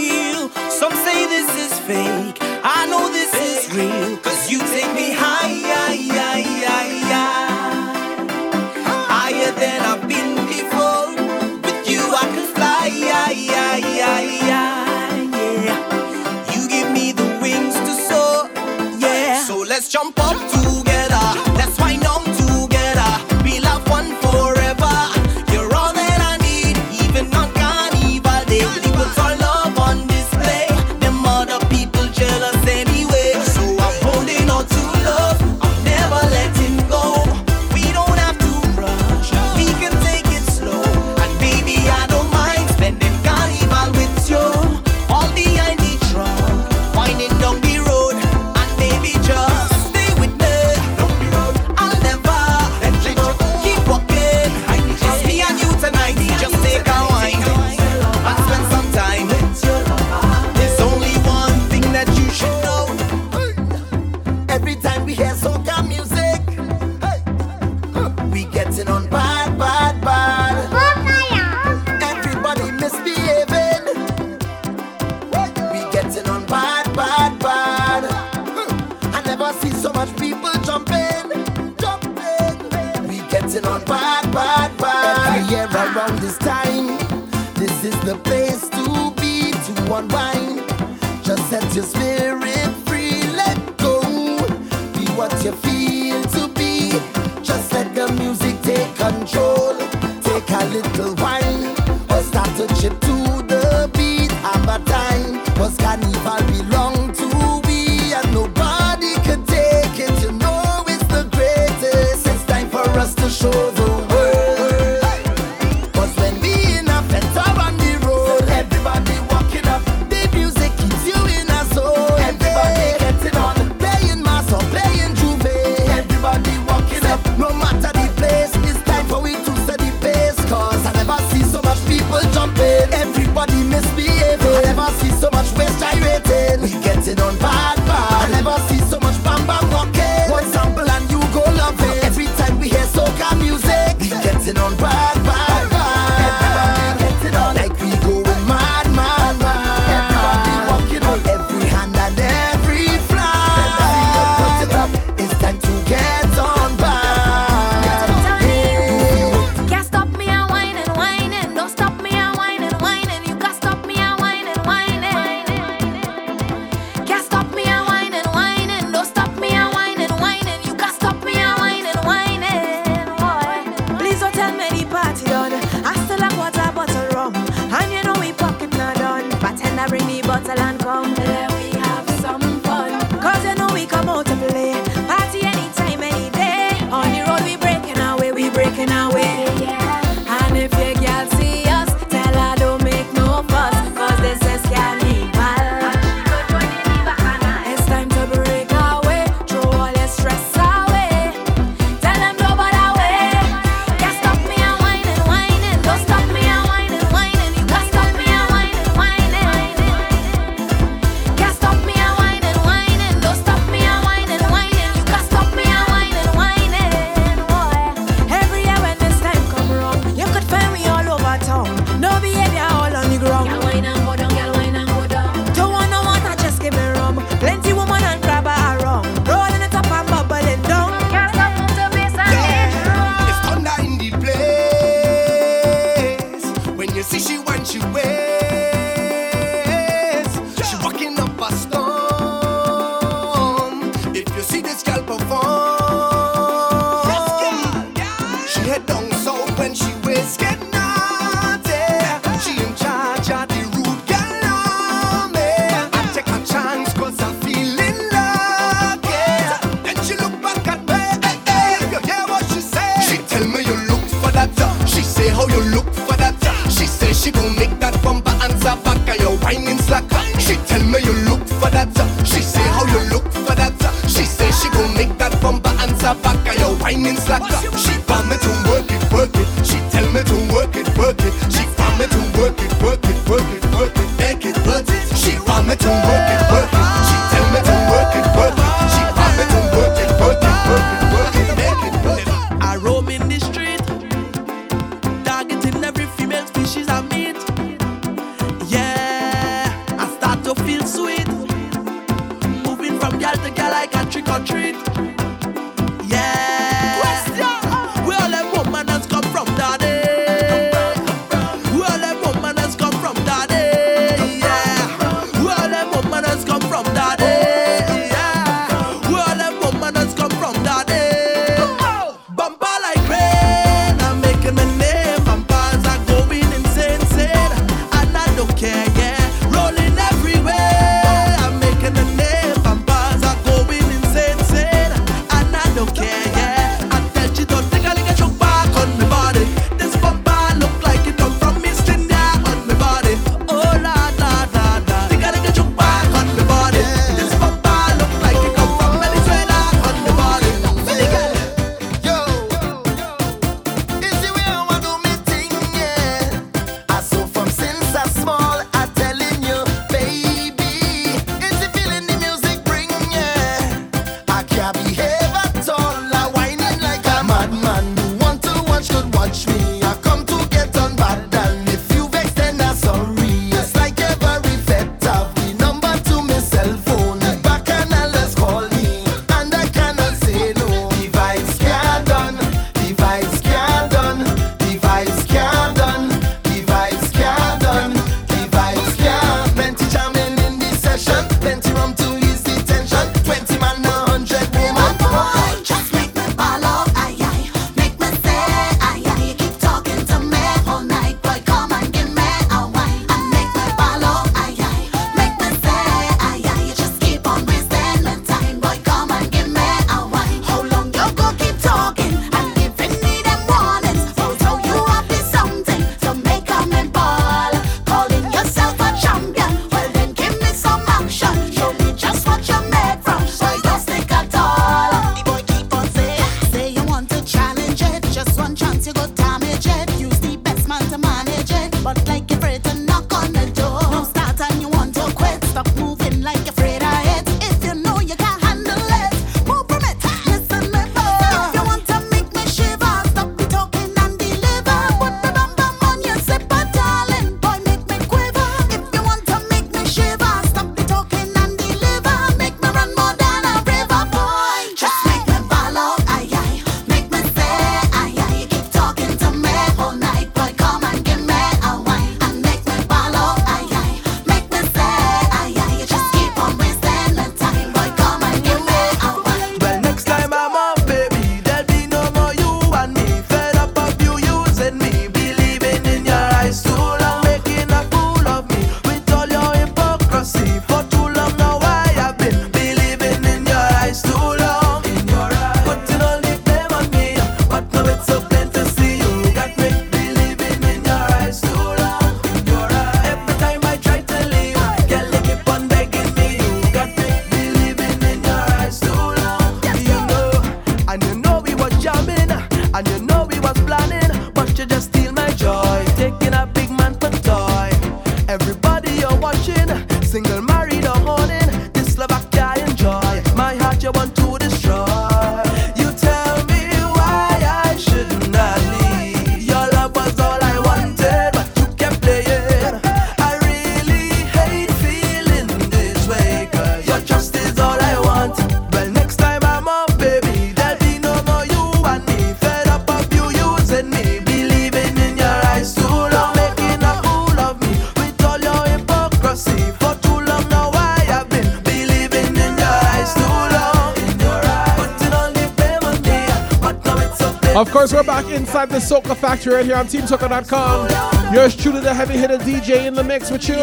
[547.72, 551.34] course, we're back inside the Soca Factory right here on TeamSoca.com.
[551.34, 553.56] Yours truly, the heavy hitter DJ in the mix with you.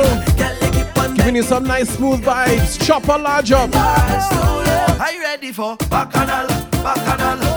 [1.15, 2.83] Giving you some nice smooth vibes.
[2.83, 3.69] Chopper large up.
[3.75, 6.47] Are you ready for Bacchanal?
[6.81, 7.48] Bacchanal.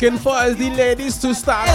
[0.00, 1.68] looking for is the ladies to start.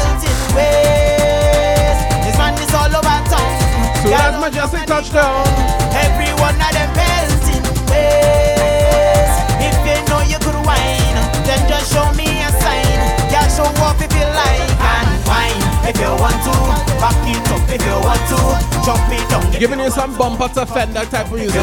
[4.01, 5.43] So that's Mejustik touchdown.
[5.91, 9.33] Every one of them belting ways.
[9.59, 12.99] If you know you could whine, then just show me a sign.
[13.31, 16.92] Yeah, show off if you like and whine if you want to.
[17.03, 18.39] Back it up if you want to.
[18.87, 19.59] Jump it down.
[19.59, 21.59] Giving you some bumper to fender type of music.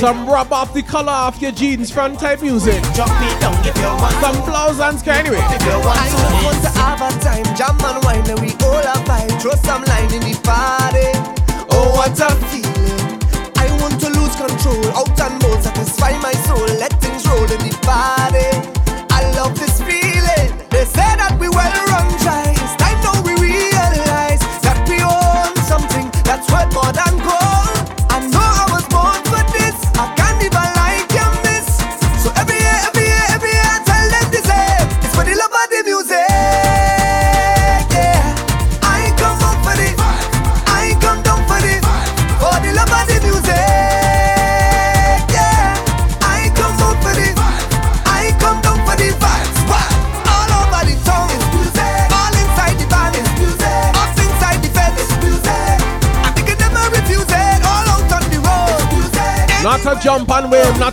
[0.00, 2.82] Some rub off the color off your jeans front type music.
[2.94, 5.44] Jump it down if you want Some flowers and sky anyway.
[5.52, 6.16] If you want I to.
[6.16, 7.44] I want to have a time.
[7.54, 9.42] Jam and wine and we all have vibe.
[9.42, 11.12] Throw some line in the party.
[11.68, 13.20] Oh, what a feeling.
[13.60, 14.88] I want to lose control.
[14.96, 16.75] Out and more satisfy my soul.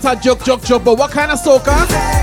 [0.04, 2.22] not a joke, joke, joke, but what kind of soccer?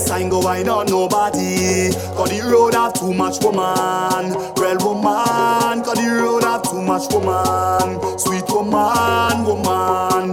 [0.00, 1.92] waistline go wine on nobody.
[2.16, 4.32] Cause the road have too much woman.
[4.56, 5.84] Real woman.
[5.84, 8.00] Cause the road have too much woman.
[8.18, 10.32] Sweet woman, woman.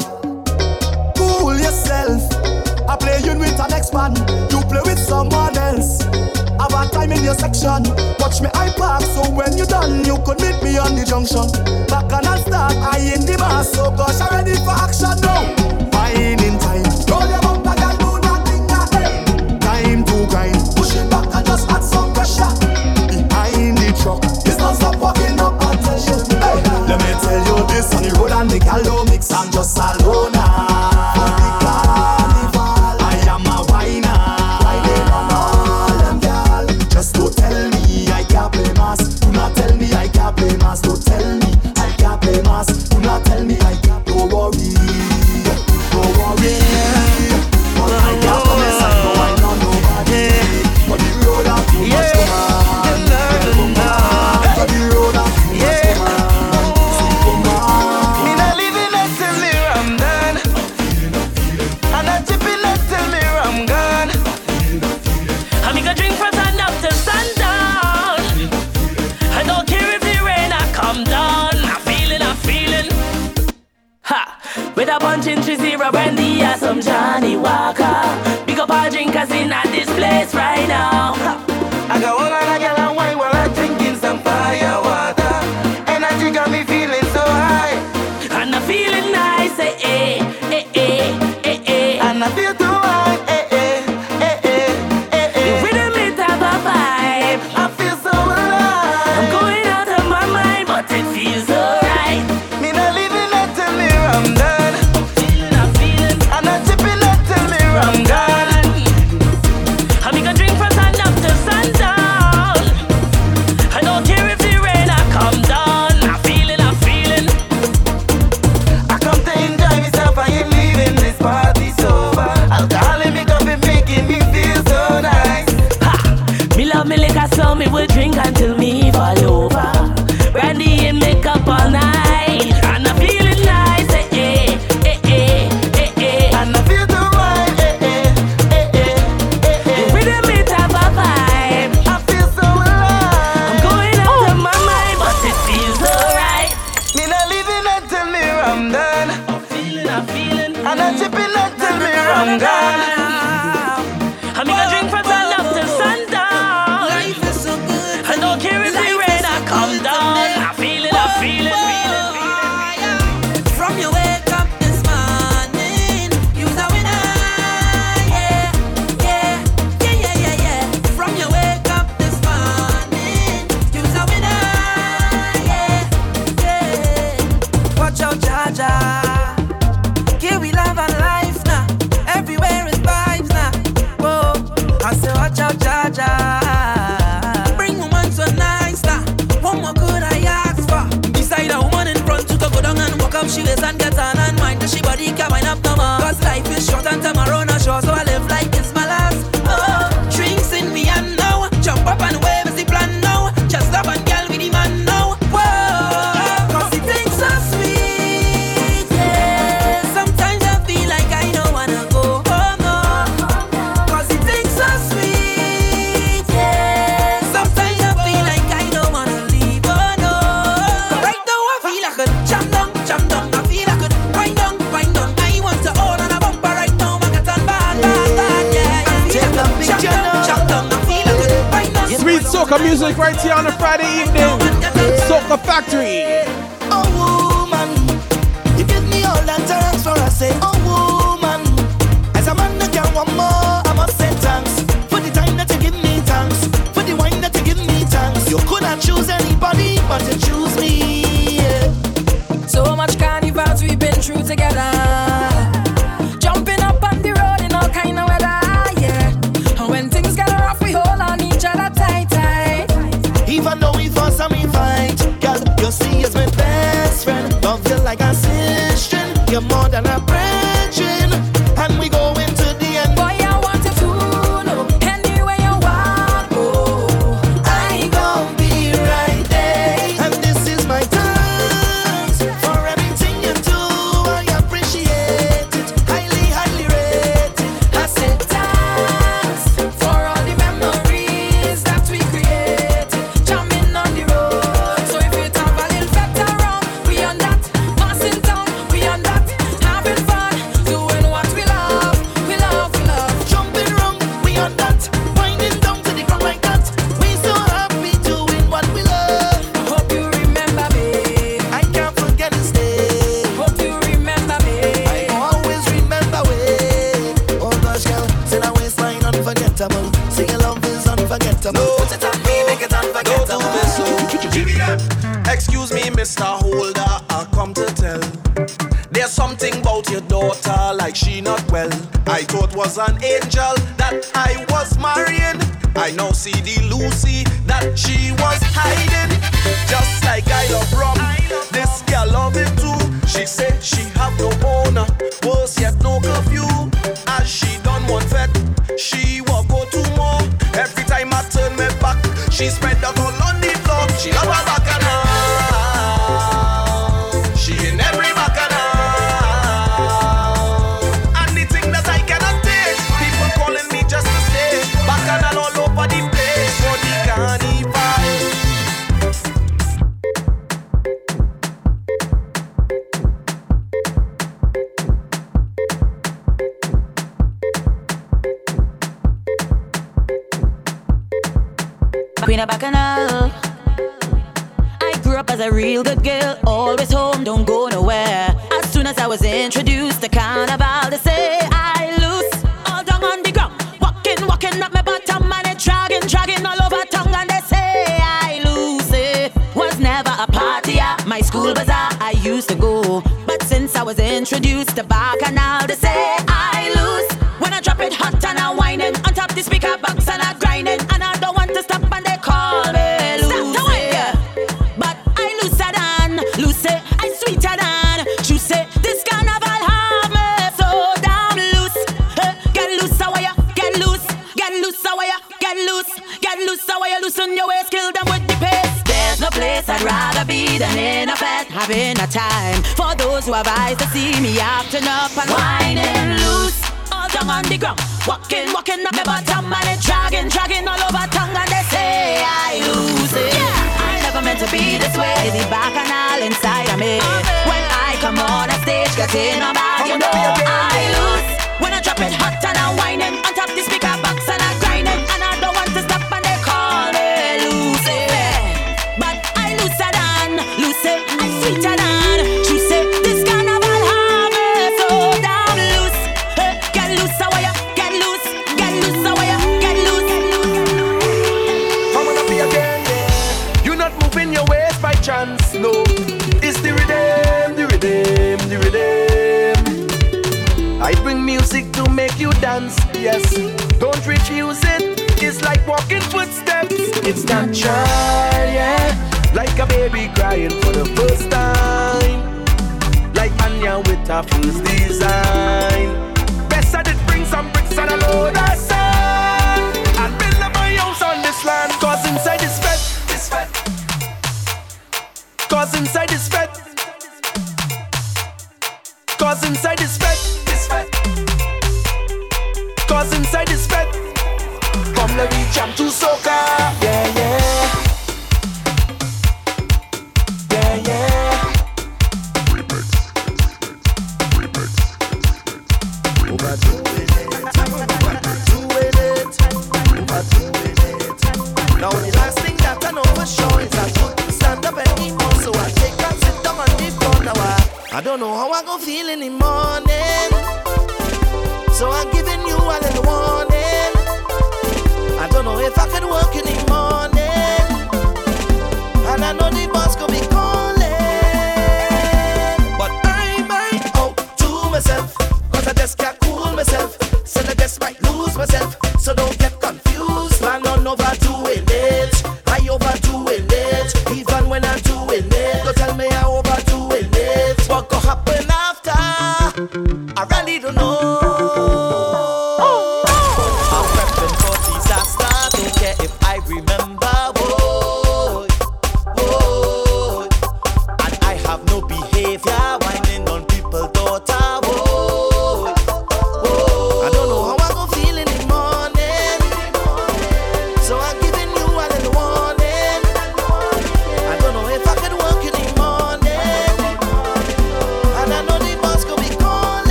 [1.16, 2.24] Cool yourself.
[2.88, 4.16] I play you with an ex-man.
[4.52, 6.04] You play with someone else.
[6.04, 7.84] Have a time in your section.
[8.20, 11.52] Watch me I park so when you done, you could meet me on the junction.
[11.88, 13.74] Back and I start I in the mass.
[13.74, 15.57] So gosh, I'm ready for action now.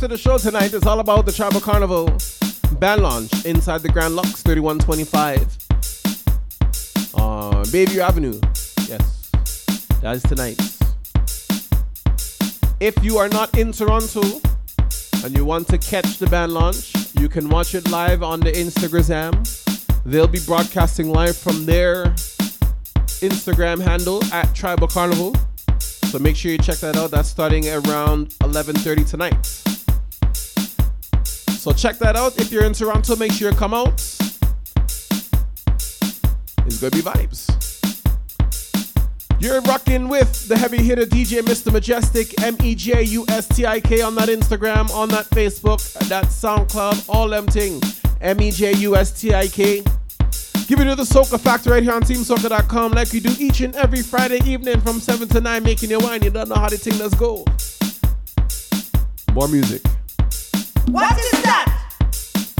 [0.00, 2.06] After the show tonight, it's all about the Tribal Carnival
[2.78, 5.42] band launch inside the Grand Lux 3125
[7.16, 8.40] on Bayview Avenue.
[8.88, 9.30] Yes,
[10.00, 10.58] that is tonight.
[12.80, 14.22] If you are not in Toronto
[15.22, 18.52] and you want to catch the band launch, you can watch it live on the
[18.52, 19.34] Instagram.
[20.06, 22.06] They'll be broadcasting live from their
[23.20, 25.34] Instagram handle at Tribal Carnival.
[25.78, 27.10] So make sure you check that out.
[27.10, 29.59] That's starting around 11:30 tonight.
[31.60, 32.38] So check that out.
[32.38, 33.92] If you're in Toronto, make sure you come out.
[36.64, 37.50] It's gonna be vibes.
[39.40, 41.70] You're rocking with the heavy hitter DJ Mr.
[41.70, 45.82] Mejustik, M E J U S T I K on that Instagram, on that Facebook,
[46.08, 47.82] that SoundCloud, all them thing.
[48.22, 49.82] M E J U S T I K.
[50.66, 54.00] Giving you the Soca Factory right here on TeamSoca.com, like we do each and every
[54.00, 56.22] Friday evening from 7 to 9, making you wine.
[56.22, 57.44] You don't know how the thing does go.
[59.34, 59.82] More music.
[60.90, 61.66] What is that?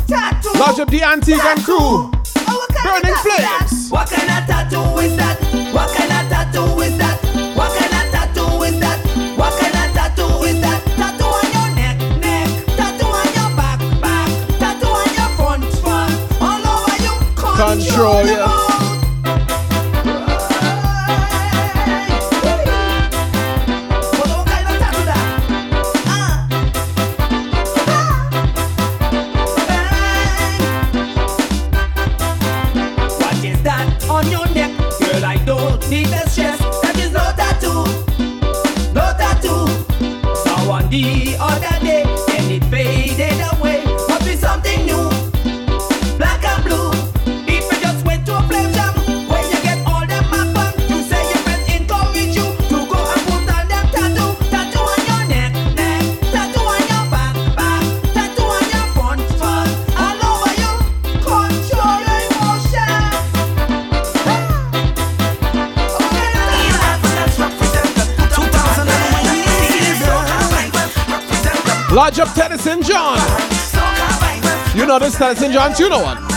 [0.06, 0.58] Tattoo.
[0.58, 2.10] Lodge up the antique and crew.
[2.46, 3.90] Oh, Burning flames.
[3.90, 5.36] What kind of tattoo is that?
[5.74, 7.18] What kind of tattoo is that?
[7.56, 8.98] What kind of tattoo is that?
[9.36, 10.80] What kind of tattoo is that?
[10.94, 12.48] Tattoo on your neck, neck.
[12.78, 14.30] Tattoo on your back, back.
[14.62, 16.14] Tattoo on your front, front.
[16.38, 17.14] All over you.
[17.34, 18.46] Control, yeah.
[18.46, 18.59] What
[72.20, 73.18] up Tennyson John.
[74.76, 76.29] You know this Tennyson John, you know one.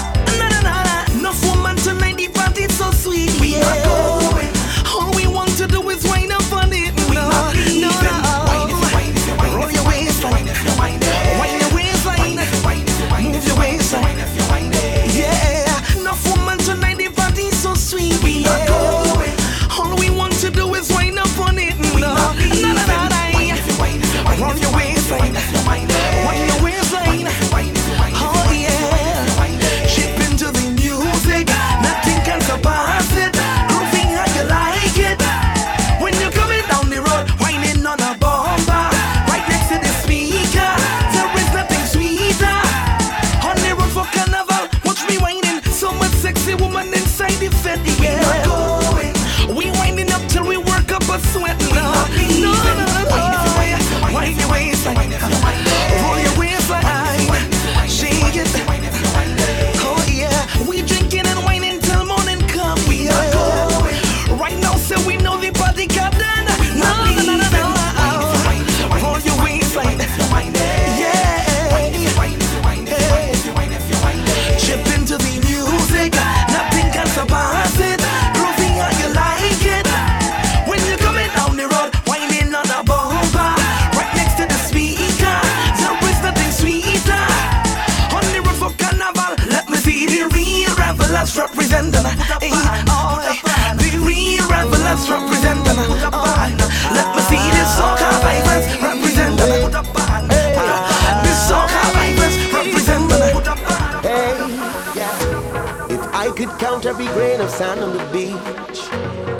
[107.63, 108.79] sand on the beach.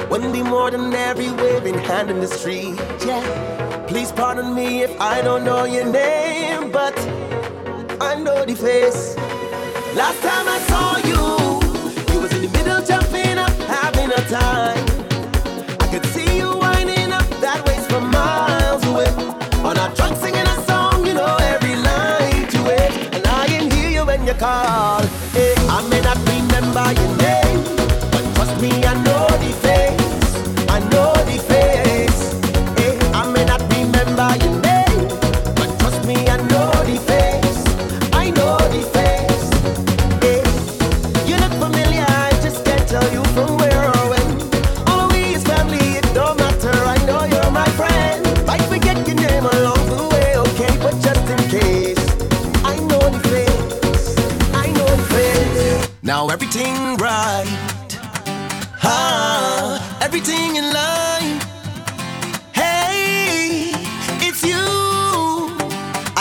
[0.10, 2.76] wouldn't be more than every waving hand in the street.
[3.06, 3.24] Yeah.
[3.90, 6.98] Please pardon me if I don't know your name, but
[8.10, 9.02] I know the face.
[10.02, 11.22] Last time I saw you,
[12.12, 15.03] you was in the middle jumping up, having a time.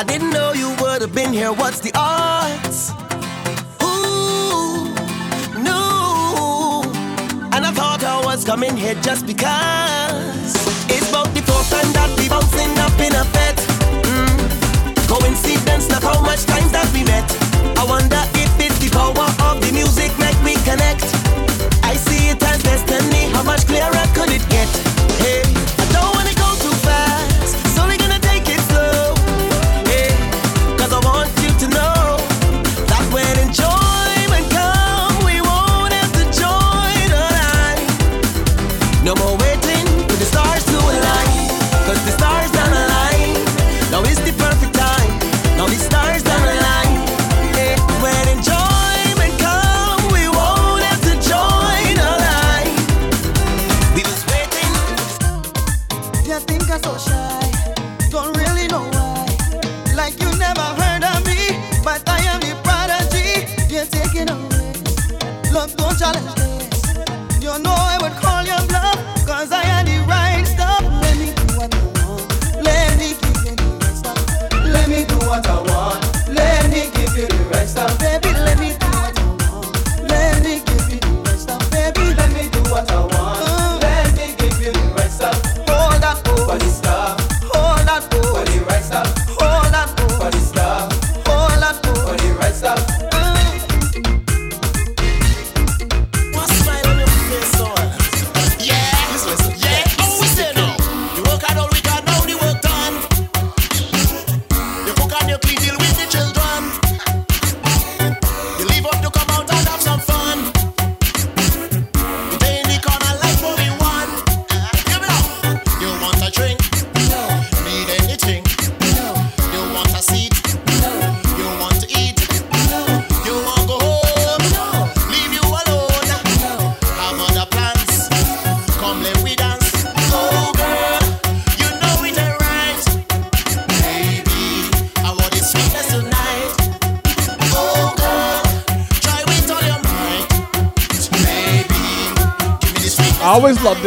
[0.02, 1.52] I didn't know you would have been here.
[1.52, 2.90] What's the odds?
[3.78, 4.90] Who
[5.62, 6.90] knew?
[7.54, 10.56] And I thought I was coming here just because.
[10.90, 13.54] It's about the fourth time that we bouncing up in a bed.
[14.10, 15.06] Mm.
[15.06, 17.22] Coincidence, not how much times that we met.
[17.78, 21.06] I wonder if it's the power of the music that we connect.
[21.86, 23.30] I see it as destiny.
[23.30, 25.01] How much clearer could it get?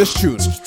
[0.06, 0.65] this tune.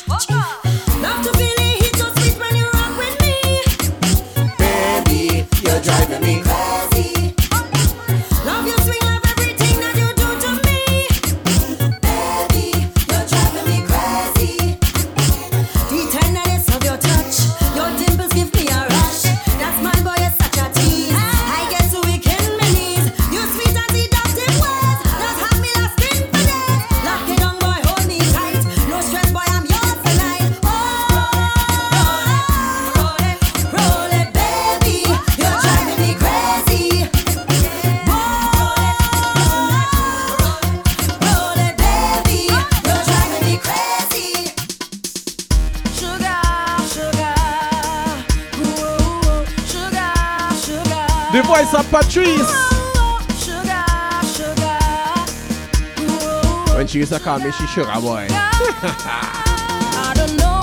[51.79, 52.51] up, Patrice.
[53.45, 53.85] Sugar,
[54.35, 54.79] sugar.
[56.77, 58.27] When she used to call me, she sugar boy.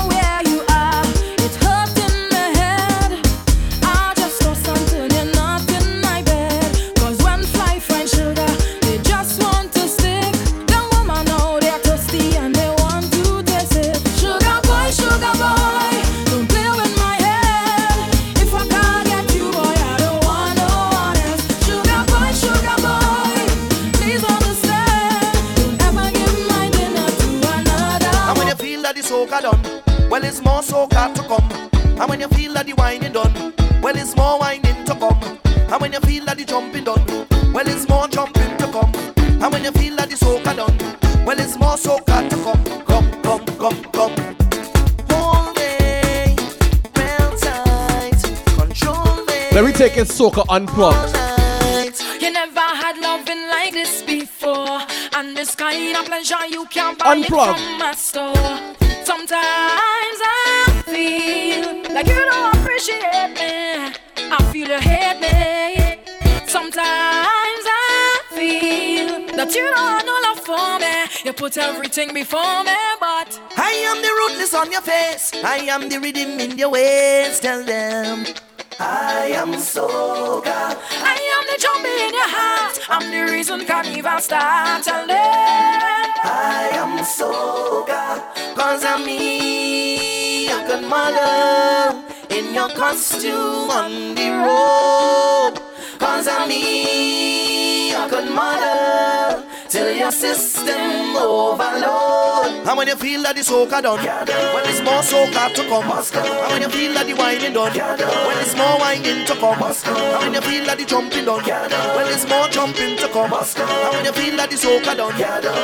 [32.66, 35.40] that the whining done, well it's more whining to come.
[35.72, 37.06] And when you feel that the jumping done,
[37.54, 38.92] well it's more jumping to come.
[39.18, 42.64] And when you feel that the soca done, well it's more soca to come.
[42.86, 44.36] Come, come, come, come.
[45.10, 46.36] Hold me,
[46.96, 48.22] real tight,
[48.58, 49.52] control me.
[49.52, 51.16] Let me take it soca unplugged.
[52.22, 54.82] You never had loving like this before.
[55.14, 57.24] And this kind of pleasure you can't buy Unplug.
[57.24, 58.76] it from my store.
[59.06, 59.95] Sometimes
[64.66, 66.00] You hate me.
[66.48, 71.06] Sometimes I feel that you don't have no love for me.
[71.24, 75.32] You put everything before me, but I am the rudeness on your face.
[75.44, 77.40] I am the rhythm in your ways.
[77.40, 78.26] Tell them
[78.80, 80.76] I am soca.
[81.14, 82.80] I am the jump in your heart.
[82.90, 84.84] I'm the reason carnival start.
[84.84, 85.16] Tell them
[86.24, 88.56] I am soca.
[88.56, 91.95] Cause I'm me, a good mother.
[92.36, 95.54] In your costume on the road.
[96.00, 99.42] Cause I'm me, a good mother.
[99.70, 102.68] Till your system overload.
[102.68, 105.88] And when you feel that the soca done, when it's more soca to come.
[105.88, 109.64] And when you feel that the whining done, when it's more whining to come.
[109.64, 111.42] And when you feel that the jumping done,
[111.96, 113.32] when it's more jumping to come.
[113.32, 115.16] And when you feel that the soca done,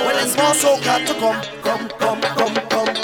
[0.07, 1.41] when it's more soca to come.
[1.63, 3.00] Come, come, come, come.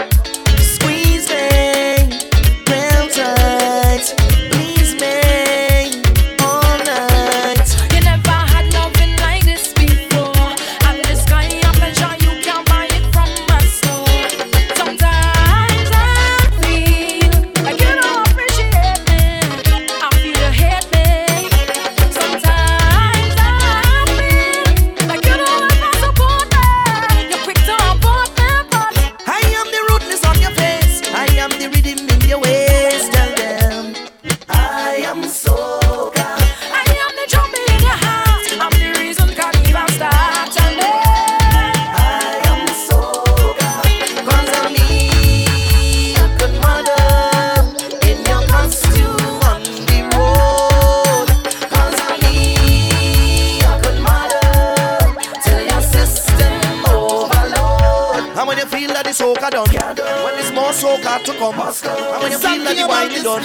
[60.98, 61.60] It's more to come.
[61.60, 63.44] And when you feel that the whining done,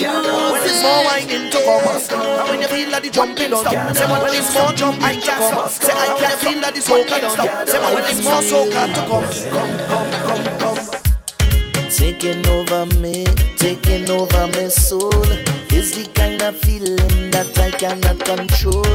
[0.52, 1.84] when it's more whining to come.
[2.12, 5.68] And when you feel that the jumping done, say when it's more jumping to come.
[5.68, 7.66] Say I can feel that the soca done.
[7.66, 9.26] Say when it's more soca to come.
[9.52, 11.90] Come, come, come, come.
[11.90, 13.24] Taking over me,
[13.56, 15.22] taking over my soul
[15.72, 18.86] is the kind of feeling that I cannot control.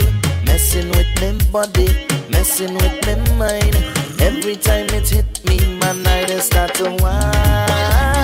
[0.45, 1.87] Messing with me body,
[2.29, 3.75] messing with me mind.
[4.19, 8.16] Every time it hit me, man, I just start to whine.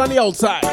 [0.00, 0.69] on the outside.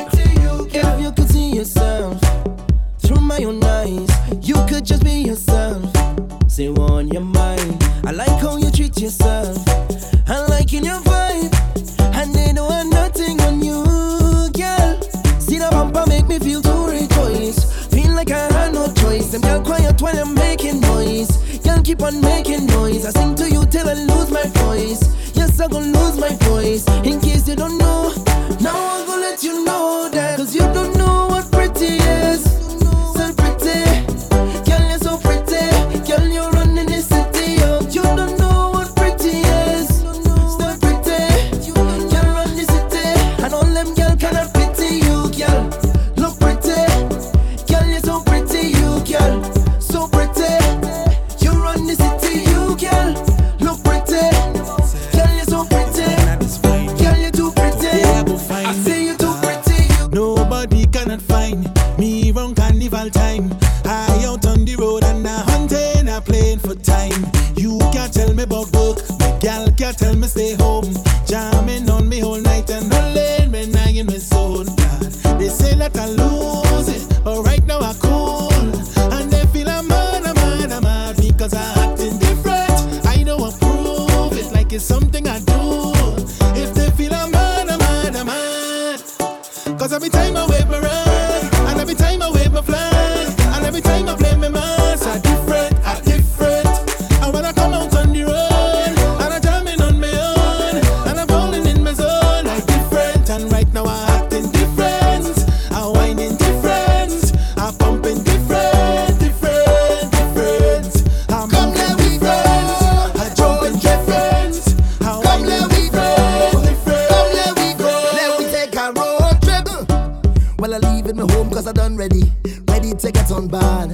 [120.98, 122.24] leaving me home cause I done ready.
[122.68, 123.90] Ready to get on board.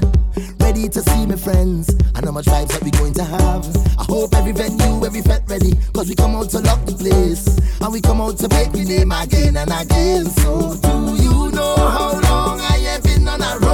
[0.62, 1.90] Ready to see my friends.
[2.16, 3.66] And how much vibes that we going to have.
[4.00, 5.74] I hope every venue, every fet ready.
[5.94, 7.46] Cause we come out to lock the place.
[7.82, 10.26] And we come out to make your name again and again.
[10.26, 13.73] So do you know how long I have been on a road?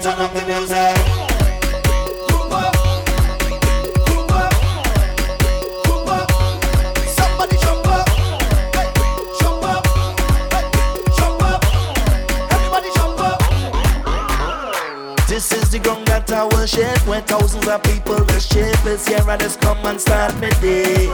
[0.00, 1.26] turn up the music.
[15.28, 16.42] This is the ground that I
[17.06, 21.06] When thousands of people will shake Let's I just come and start my day.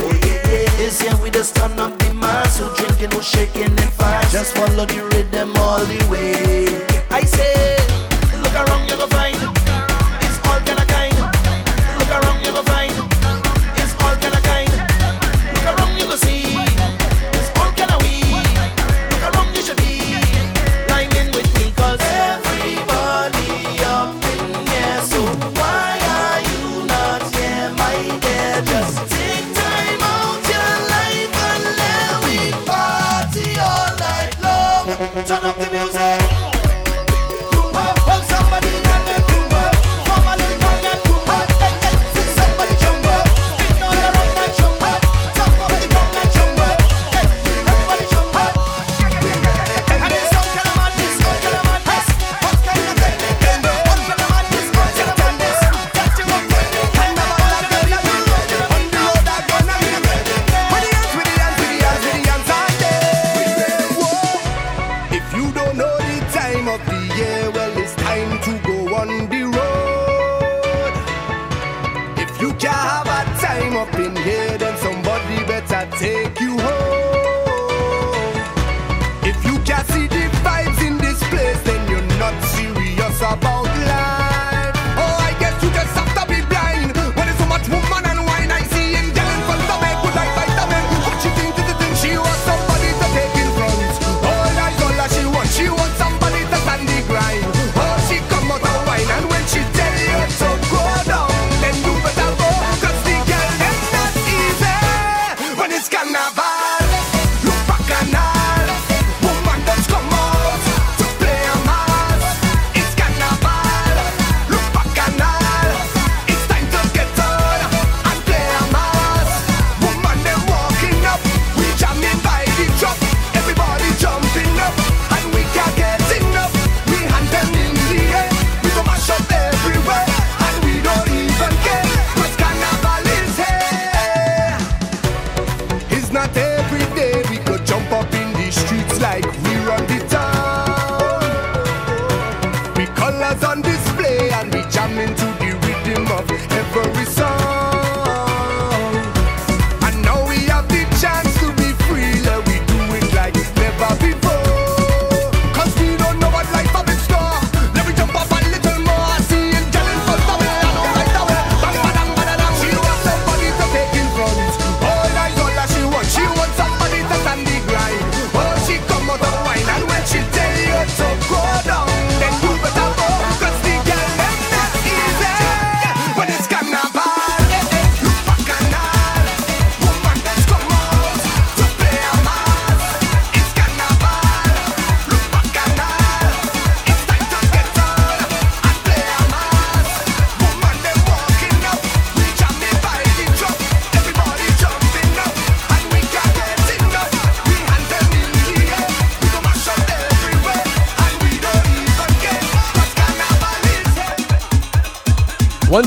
[0.00, 4.54] Oh yeah, here we just turn up the mass drinking, who shaking and fast Just
[4.54, 5.33] follow the rhythm.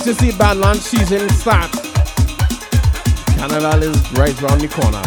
[0.08, 1.70] You see band launch season start,
[3.36, 5.04] Carnival is right around the corner.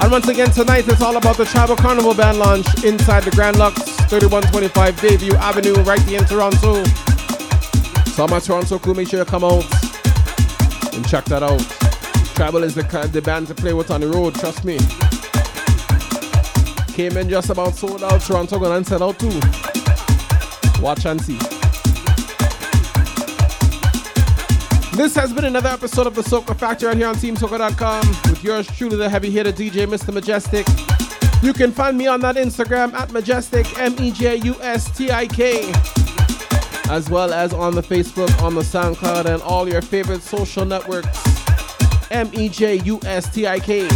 [0.00, 3.58] And once again, tonight it's all about the Tribal Carnival band launch inside the Grand
[3.58, 6.82] Luxe 3125 Bayview Avenue, right here in Toronto.
[8.12, 9.62] So, my Toronto crew, make sure you come out
[10.94, 11.60] and check that out.
[12.34, 14.78] Tribal is the, the band to play with on the road, trust me.
[16.94, 18.22] Came in just about sold out.
[18.22, 19.38] Toronto gonna sell out too.
[20.80, 21.57] Watch and see.
[24.98, 28.66] This has been another episode of the Soca Factory right here on TeamSoca.com with yours
[28.66, 30.12] truly, the heavy hitter DJ Mr.
[30.12, 30.66] Mejustik.
[31.40, 35.12] You can find me on that Instagram at Mejustik, M E J U S T
[35.12, 35.70] I K,
[36.90, 41.16] as well as on the Facebook, on the SoundCloud, and all your favorite social networks.
[42.10, 43.88] M E J U S T I K.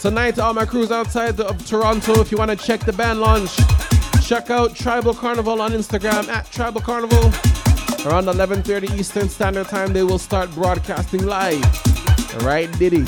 [0.00, 3.56] Tonight, all my crews outside of Toronto, if you want to check the band launch,
[4.20, 7.32] check out Tribal Carnival on Instagram at Tribal Carnival.
[8.06, 11.62] Around 11:30 Eastern Standard Time, they will start broadcasting live.
[12.42, 13.04] Right, Diddy.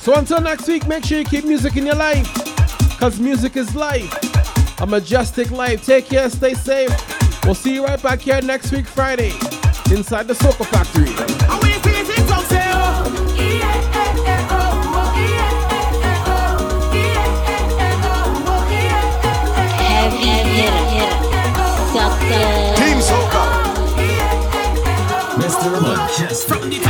[0.00, 2.28] So until next week, make sure you keep music in your life,
[2.98, 4.12] cause music is life.
[4.80, 5.84] A majestic life.
[5.84, 6.94] Take care, stay safe.
[7.44, 9.32] We'll see you right back here next week, Friday
[9.90, 11.35] inside the Soca Factory.
[26.48, 26.60] Mr.
[26.60, 26.85] Mejustik.